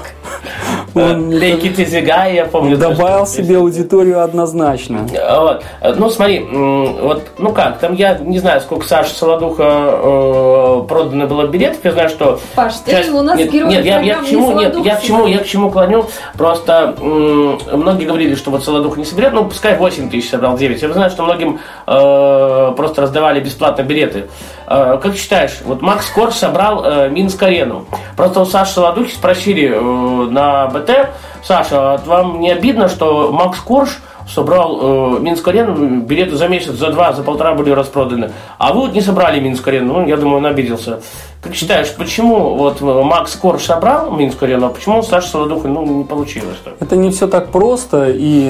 Он 1.02 1.30
Лейки 1.30 1.70
Тизигай, 1.70 2.34
я 2.34 2.44
помню. 2.44 2.76
добавил 2.76 3.26
себе 3.26 3.58
аудиторию 3.58 4.22
однозначно. 4.22 5.06
Вот. 5.08 5.62
Ну, 5.96 6.10
смотри, 6.10 6.40
вот, 6.40 7.22
ну 7.38 7.52
как, 7.52 7.78
там 7.78 7.94
я 7.94 8.18
не 8.18 8.38
знаю, 8.38 8.60
сколько 8.60 8.86
Саша 8.86 9.14
Солодуха 9.14 9.62
э, 9.62 10.82
продано 10.88 11.26
было 11.26 11.46
билетов, 11.46 11.80
я 11.84 11.92
знаю, 11.92 12.08
что... 12.08 12.40
Паш, 12.54 12.74
ты 12.84 13.10
у 13.12 13.22
нас 13.22 13.38
нет, 13.38 13.50
герой 13.50 13.70
нет, 13.70 13.84
я, 13.84 14.00
я 14.00 14.18
к 14.20 14.26
чему, 14.26 14.52
«Не 14.52 14.64
нет, 14.64 14.76
я 14.84 14.96
к 14.96 15.02
Солодух» 15.02 15.06
чему, 15.06 15.26
я 15.26 15.38
к 15.38 15.46
чему 15.46 15.70
клоню, 15.70 16.06
просто 16.36 16.94
многие 17.00 18.04
говорили, 18.04 18.34
что 18.34 18.50
вот 18.50 18.64
Солодуха 18.64 18.98
не 18.98 19.04
соберет, 19.04 19.32
ну, 19.32 19.44
пускай 19.44 19.76
8 19.76 20.10
тысяч 20.10 20.30
собрал, 20.30 20.56
9. 20.56 20.82
Я 20.82 20.92
знаю, 20.92 21.10
что 21.10 21.24
многим 21.24 21.60
э, 21.86 22.72
просто 22.76 23.02
раздавали 23.02 23.40
бесплатно 23.40 23.82
билеты. 23.82 24.28
Э, 24.70 24.98
как 25.02 25.16
считаешь, 25.16 25.58
вот 25.64 25.80
Макс 25.80 26.08
Корж 26.10 26.34
собрал 26.34 26.84
э, 26.84 27.08
Минск-арену. 27.08 27.86
Просто 28.16 28.40
у 28.40 28.44
Саши 28.44 28.72
Солодухи 28.72 29.14
спросили 29.14 29.72
э, 29.72 30.30
на 30.30 30.66
БТ, 30.66 31.10
Саша, 31.42 31.94
а 31.94 31.98
вам 32.04 32.40
не 32.40 32.50
обидно, 32.50 32.88
что 32.88 33.32
Макс 33.32 33.58
Корж 33.60 33.98
собрал 34.28 35.16
э, 35.16 35.20
Минск 35.20 35.46
арену, 35.48 36.00
билеты 36.00 36.36
за 36.36 36.48
месяц, 36.48 36.72
за 36.72 36.90
два, 36.90 37.12
за 37.12 37.22
полтора 37.22 37.54
были 37.54 37.70
распроданы. 37.70 38.30
А 38.58 38.72
вы 38.72 38.80
вот 38.82 38.92
не 38.92 39.00
собрали 39.00 39.40
Минск 39.40 39.66
арену, 39.66 40.00
ну, 40.00 40.06
я 40.06 40.16
думаю, 40.16 40.38
он 40.38 40.46
обиделся. 40.46 41.00
Как 41.42 41.54
считаешь, 41.54 41.94
почему 41.94 42.56
вот 42.56 42.80
Макс 42.80 43.34
Корж 43.36 43.62
собрал 43.62 44.10
Минск 44.10 44.42
арену, 44.42 44.66
а 44.66 44.68
почему 44.68 44.98
у 44.98 45.02
Саши 45.02 45.28
Солодуха 45.28 45.68
ну, 45.68 45.86
не 45.86 46.04
получилось 46.04 46.58
так? 46.62 46.74
Это 46.80 46.96
не 46.96 47.10
все 47.10 47.26
так 47.26 47.50
просто 47.50 48.10
и 48.10 48.42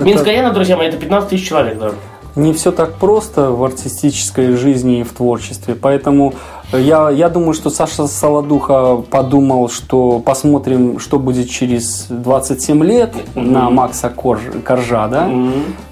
Минск 0.00 0.26
арена, 0.26 0.52
друзья 0.52 0.76
мои, 0.76 0.88
это 0.88 0.96
15 0.96 1.30
тысяч 1.30 1.48
человек, 1.48 1.78
да. 1.78 1.90
Не 2.36 2.52
все 2.52 2.70
так 2.70 2.94
просто 2.94 3.50
в 3.50 3.64
артистической 3.64 4.54
жизни 4.56 5.00
и 5.00 5.02
в 5.02 5.12
творчестве. 5.12 5.74
Поэтому 5.74 6.34
я, 6.72 7.10
я 7.10 7.28
думаю, 7.28 7.54
что 7.54 7.70
Саша 7.70 8.06
Солодуха 8.06 8.96
подумал, 9.10 9.68
что 9.68 10.18
посмотрим, 10.18 10.98
что 10.98 11.18
будет 11.18 11.48
через 11.48 12.06
27 12.08 12.84
лет 12.84 13.14
на 13.34 13.70
Макса 13.70 14.08
Корж, 14.08 14.40
Коржа, 14.64 15.06
да? 15.08 15.30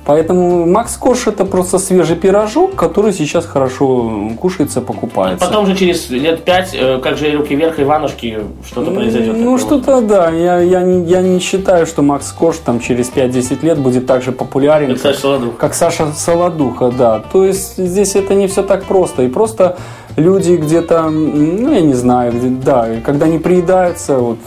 Поэтому 0.05 0.67
Макс 0.67 0.97
Корж 0.97 1.29
это 1.29 1.47
просто 1.47 1.79
свежий 1.79 2.17
пирожок, 2.17 2.75
который 2.75 3.13
сейчас 3.15 3.47
хорошо 3.47 4.29
кушается, 4.39 4.83
покупается. 4.83 5.47
Потом 5.47 5.65
же 5.67 5.75
через 5.75 6.11
лет 6.11 6.45
пять, 6.45 6.75
э, 6.75 6.99
как 6.99 7.17
же 7.17 7.35
руки 7.35 7.55
вверх, 7.55 7.81
Иванушки, 7.81 8.41
что-то 8.67 8.91
произойдет. 8.91 9.35
Ну, 9.39 9.57
что-то 9.57 10.03
да. 10.03 10.29
Я, 10.31 10.61
я, 10.61 10.83
не, 10.83 11.05
я 11.07 11.23
не 11.23 11.39
считаю, 11.39 11.87
что 11.87 12.03
Макс 12.03 12.31
Корж 12.33 12.59
там 12.59 12.81
через 12.81 13.11
5-10 13.11 13.65
лет 13.65 13.79
будет 13.79 14.07
так 14.07 14.23
же 14.23 14.33
популярен, 14.33 14.89
Как 14.89 14.99
Саша 15.01 15.21
Солодуха. 15.21 15.57
как 15.57 15.75
Саша 15.75 16.13
Солодуха, 16.13 16.91
да. 16.91 17.23
То 17.33 17.45
есть 17.47 17.79
здесь 17.79 18.15
это 18.15 18.35
не 18.35 18.47
все 18.47 18.63
так 18.63 18.85
просто. 18.85 19.23
И 19.23 19.29
просто 19.29 19.79
люди 20.17 20.57
где-то, 20.57 21.11
ну, 21.11 21.73
я 21.73 21.81
не 21.81 21.95
знаю, 21.95 22.33
где, 22.33 22.49
да, 22.49 22.89
когда 23.05 23.27
не 23.27 23.39
приедаются, 23.39 24.19
вот, 24.19 24.39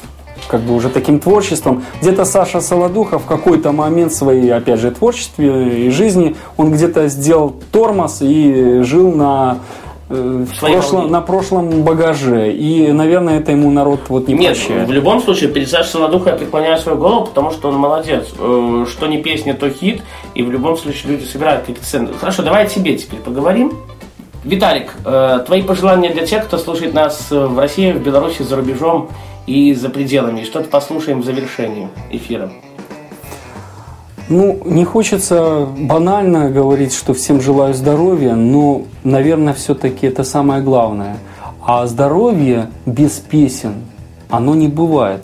как 0.48 0.62
бы 0.62 0.76
уже 0.76 0.90
таким 0.90 1.20
творчеством. 1.20 1.84
Где-то 2.02 2.26
Саша 2.26 2.62
Солодуха 2.62 3.20
в 3.20 3.26
какой-то 3.26 3.72
момент 3.72 4.14
своей, 4.14 4.50
опять 4.54 4.80
же, 4.80 4.92
творчестве 4.92 5.88
и 5.88 5.90
жизни, 5.90 6.36
он 6.56 6.72
где-то 6.72 7.08
сделал 7.10 7.54
тормоз 7.72 8.22
и 8.22 8.82
жил 8.84 9.12
на 9.12 9.58
э, 10.10 10.46
в 10.50 10.60
прошлом, 10.60 11.12
на 11.12 11.22
прошлом 11.22 11.82
багаже. 11.84 12.54
И, 12.54 12.92
наверное, 12.94 13.40
это 13.40 13.52
ему 13.52 13.72
народ 13.72 14.02
вот 14.08 14.28
не 14.30 14.36
Нет, 14.36 14.56
прощает. 14.56 14.88
в 14.88 14.92
любом 14.92 15.22
случае, 15.22 15.50
перед 15.50 15.70
Сашей 15.70 15.92
Солодухой 15.92 16.32
я 16.32 16.38
преклоняю 16.38 16.78
свою 16.78 16.98
голову, 16.98 17.26
потому 17.26 17.52
что 17.52 17.68
он 17.70 17.76
молодец. 17.76 18.28
Э, 18.40 18.86
Что 18.90 19.08
не 19.08 19.18
песня, 19.18 19.54
то 19.54 19.70
хит, 19.70 20.02
и 20.34 20.44
в 20.44 20.52
любом 20.52 20.78
случае 20.78 21.14
люди 21.14 21.26
собирают 21.26 21.62
какие-то 21.62 21.84
цены. 21.84 22.10
Хорошо, 22.18 22.44
давай 22.44 22.66
о 22.66 22.70
тебе 22.70 22.96
теперь 22.98 23.20
поговорим. 23.20 23.74
Виталик, 24.44 24.94
э, 25.04 25.44
твои 25.46 25.62
пожелания 25.62 26.10
для 26.10 26.26
тех, 26.26 26.46
кто 26.46 26.58
слушает 26.58 26.94
нас 26.94 27.28
э, 27.32 27.46
в 27.46 27.58
России, 27.60 27.92
в 27.92 28.02
Беларуси, 28.02 28.44
за 28.44 28.56
рубежом 28.56 29.10
и 29.46 29.74
за 29.74 29.90
пределами. 29.90 30.44
Что-то 30.44 30.70
послушаем 30.70 31.22
в 31.22 31.26
завершении 31.26 31.90
эфира. 32.12 32.52
Ну, 34.30 34.60
не 34.66 34.84
хочется 34.84 35.66
банально 35.66 36.50
говорить, 36.50 36.94
что 36.94 37.14
всем 37.14 37.40
желаю 37.42 37.74
здоровья, 37.74 38.36
но, 38.36 38.84
наверное, 39.06 39.54
все-таки 39.54 40.06
это 40.08 40.24
самое 40.24 40.62
главное. 40.62 41.18
А 41.66 41.88
здоровье 41.88 42.70
без 42.86 43.20
песен, 43.20 43.76
оно 44.30 44.54
не 44.54 44.68
бывает. 44.68 45.24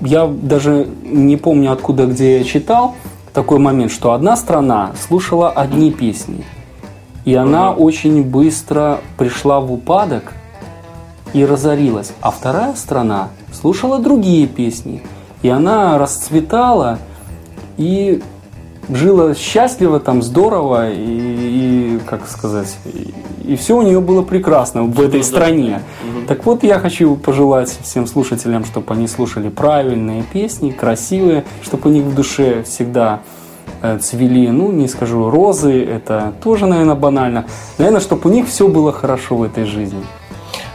я 0.00 0.26
даже 0.26 0.86
не 1.02 1.36
помню 1.36 1.72
откуда, 1.72 2.06
где 2.06 2.38
я 2.38 2.44
читал 2.44 2.94
такой 3.32 3.58
момент, 3.58 3.92
что 3.92 4.12
одна 4.12 4.36
страна 4.36 4.92
слушала 5.08 5.50
одни 5.50 5.90
песни, 5.90 6.44
и 7.28 7.34
она 7.34 7.72
очень 7.72 8.22
быстро 8.22 9.00
пришла 9.18 9.60
в 9.60 9.70
упадок 9.70 10.32
и 11.34 11.44
разорилась, 11.44 12.12
а 12.22 12.30
вторая 12.30 12.74
страна 12.74 13.28
слушала 13.52 13.98
другие 13.98 14.46
песни, 14.46 15.02
и 15.42 15.50
она 15.50 15.98
расцветала 15.98 16.98
и 17.76 18.22
жила 18.88 19.34
счастливо, 19.34 20.00
там 20.00 20.22
здорово, 20.22 20.90
и, 20.90 20.96
и 20.96 22.00
как 22.06 22.26
сказать, 22.26 22.78
и, 22.86 23.12
и 23.44 23.56
все 23.56 23.76
у 23.76 23.82
нее 23.82 24.00
было 24.00 24.22
прекрасно 24.22 24.84
в 24.84 24.98
этой 24.98 25.22
стране. 25.22 25.82
Так 26.28 26.46
вот, 26.46 26.62
я 26.62 26.78
хочу 26.78 27.14
пожелать 27.14 27.78
всем 27.82 28.06
слушателям, 28.06 28.64
чтобы 28.64 28.94
они 28.94 29.06
слушали 29.06 29.50
правильные 29.50 30.22
песни, 30.22 30.70
красивые, 30.70 31.44
чтобы 31.60 31.90
у 31.90 31.92
них 31.92 32.04
в 32.04 32.14
душе 32.14 32.62
всегда 32.62 33.20
цвели, 34.00 34.48
ну, 34.50 34.72
не 34.72 34.88
скажу 34.88 35.30
розы, 35.30 35.84
это 35.84 36.32
тоже, 36.42 36.66
наверное, 36.66 36.94
банально. 36.94 37.44
Наверное, 37.78 38.00
чтобы 38.00 38.30
у 38.30 38.32
них 38.32 38.46
все 38.46 38.68
было 38.68 38.92
хорошо 38.92 39.36
в 39.36 39.42
этой 39.42 39.64
жизни. 39.64 40.04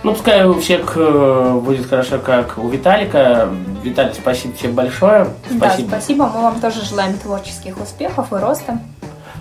Ну, 0.03 0.11
пускай 0.11 0.45
у 0.45 0.55
всех 0.55 0.93
э, 0.97 1.59
будет 1.63 1.85
хорошо, 1.85 2.19
как 2.19 2.57
у 2.57 2.67
Виталика. 2.67 3.47
Виталий, 3.83 4.13
спасибо 4.13 4.53
тебе 4.53 4.69
большое. 4.69 5.27
Да, 5.49 5.73
спасибо. 5.87 6.29
Мы 6.33 6.41
вам 6.41 6.59
тоже 6.59 6.83
желаем 6.83 7.17
творческих 7.17 7.81
успехов 7.81 8.33
и 8.33 8.35
роста. 8.35 8.79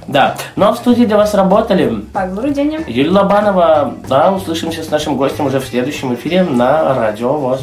Да. 0.06 0.36
Ну 0.56 0.66
а 0.66 0.72
в 0.72 0.76
студии 0.76 1.04
для 1.04 1.16
вас 1.16 1.34
работали 1.34 2.04
Павел 2.12 2.40
Руденя. 2.40 2.80
Юлия 2.86 3.10
Лобанова. 3.10 3.94
Да, 4.08 4.32
услышимся 4.32 4.82
с 4.82 4.90
нашим 4.90 5.16
гостем 5.16 5.46
уже 5.46 5.58
в 5.58 5.66
следующем 5.66 6.14
эфире 6.14 6.44
на 6.44 6.94
Радио 6.94 7.32
ВОЗ. 7.34 7.62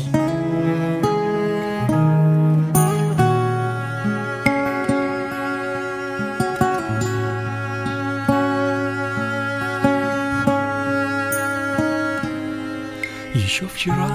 Вчера 13.80 14.10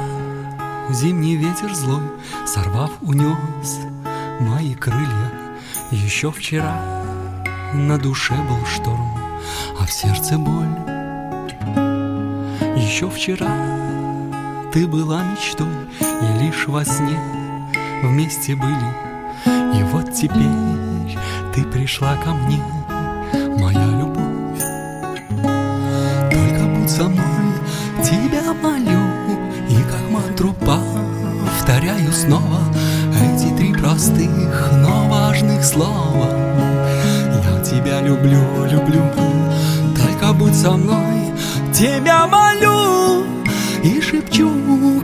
зимний 0.90 1.36
ветер 1.36 1.74
злой, 1.74 2.02
Сорвав, 2.44 2.90
унес 3.00 3.78
мои 4.38 4.74
крылья. 4.74 5.30
Еще 5.90 6.30
вчера 6.30 6.82
на 7.72 7.96
душе 7.96 8.34
был 8.34 8.66
шторм, 8.66 9.18
А 9.80 9.86
в 9.86 9.90
сердце 9.90 10.36
боль. 10.36 10.68
Еще 12.76 13.08
вчера 13.08 13.48
ты 14.70 14.86
была 14.86 15.22
мечтой, 15.22 15.66
И 15.98 16.44
лишь 16.44 16.66
во 16.66 16.84
сне 16.84 17.18
вместе 18.02 18.56
были. 18.56 19.78
И 19.78 19.82
вот 19.84 20.12
теперь 20.12 21.16
ты 21.54 21.64
пришла 21.64 22.16
ко 22.16 22.34
мне, 22.34 22.62
Моя 23.58 23.86
любовь. 23.86 24.03
Мантру 30.34 30.54
повторяю 30.54 32.12
снова 32.12 32.58
Эти 33.22 33.54
три 33.56 33.72
простых, 33.72 34.72
но 34.78 35.08
важных 35.08 35.64
слова. 35.64 36.28
Я 37.44 37.60
тебя 37.62 38.00
люблю, 38.00 38.42
люблю 38.64 39.02
Только 39.96 40.32
будь 40.32 40.54
со 40.54 40.72
мной, 40.72 41.32
тебя 41.72 42.26
молю 42.26 43.24
И 43.84 44.00
шепчу, 44.00 44.50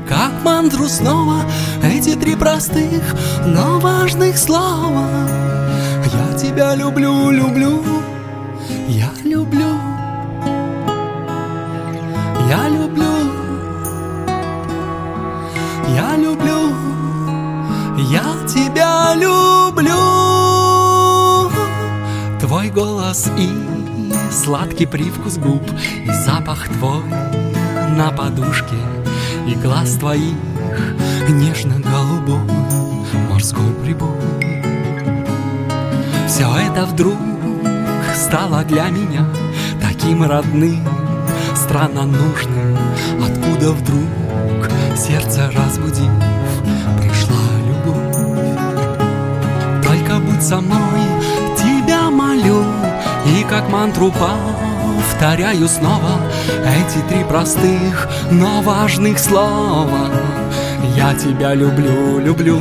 как 0.09 0.33
мантру 0.43 0.88
снова 0.88 1.43
Эти 1.85 2.16
три 2.16 2.35
простых, 2.35 3.03
но 3.47 3.79
важных 3.79 4.37
слова. 4.37 5.07
Я 6.12 6.38
тебя 6.38 6.75
люблю, 6.75 7.31
люблю 7.31 7.85
Я 8.88 9.11
люблю 9.25 9.89
люблю. 19.14 20.31
Твой 22.40 22.70
голос 22.70 23.29
и 23.37 23.49
сладкий 24.31 24.87
привкус 24.87 25.37
губ, 25.37 25.62
и 26.05 26.11
запах 26.11 26.68
твой 26.68 27.03
на 27.96 28.11
подушке, 28.11 28.77
и 29.46 29.55
глаз 29.55 29.96
твоих 29.96 30.37
нежно-голубой 31.29 32.40
морской 33.29 33.73
прибой. 33.83 34.09
Все 36.27 36.49
это 36.57 36.87
вдруг 36.87 37.18
стало 38.14 38.64
для 38.64 38.88
меня 38.88 39.27
таким 39.81 40.23
родным, 40.23 40.87
странно 41.55 42.05
нужным, 42.07 42.79
откуда 43.23 43.73
вдруг 43.73 44.09
сердце 44.96 45.51
разбудив, 45.55 46.11
Только 50.11 50.25
будь 50.25 50.42
со 50.42 50.61
мной, 50.61 51.01
тебя 51.57 52.11
молю, 52.11 52.64
и 53.27 53.44
как 53.44 53.68
мантру 53.68 54.12
повторяю 54.12 55.68
снова 55.68 56.20
эти 56.66 56.99
три 57.09 57.23
простых, 57.23 58.09
но 58.33 58.61
важных 58.61 59.20
слова. 59.20 60.11
Я 60.96 61.14
тебя 61.14 61.55
люблю, 61.55 62.18
люблю, 62.18 62.61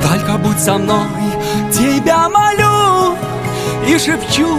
только 0.00 0.38
будь 0.38 0.58
со 0.58 0.78
мной, 0.78 1.06
тебя 1.70 2.26
молю 2.30 3.18
и 3.86 3.98
шепчу, 3.98 4.58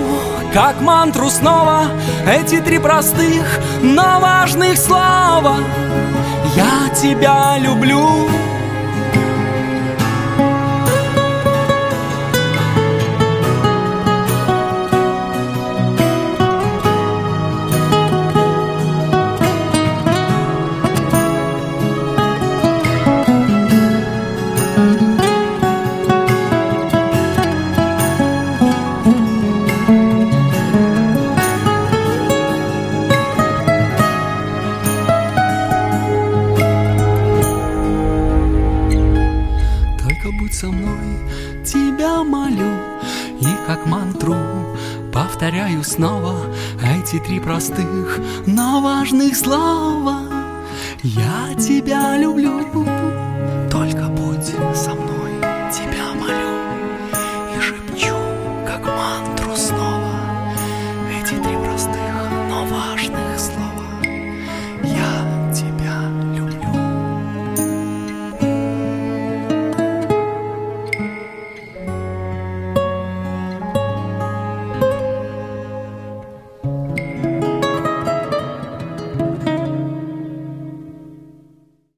как 0.54 0.80
мантру 0.82 1.30
снова 1.32 1.88
Эти 2.28 2.62
три 2.62 2.78
простых, 2.78 3.60
но 3.82 4.20
важных 4.20 4.78
слова. 4.78 5.58
Я 6.56 6.90
тебя 6.94 7.58
люблю 7.58 8.28
простых, 47.48 48.20
но 48.46 48.82
важных 48.82 49.34
слова. 49.38 50.20
Я 51.02 51.56
тебя 51.56 52.18
люблю, 52.18 52.60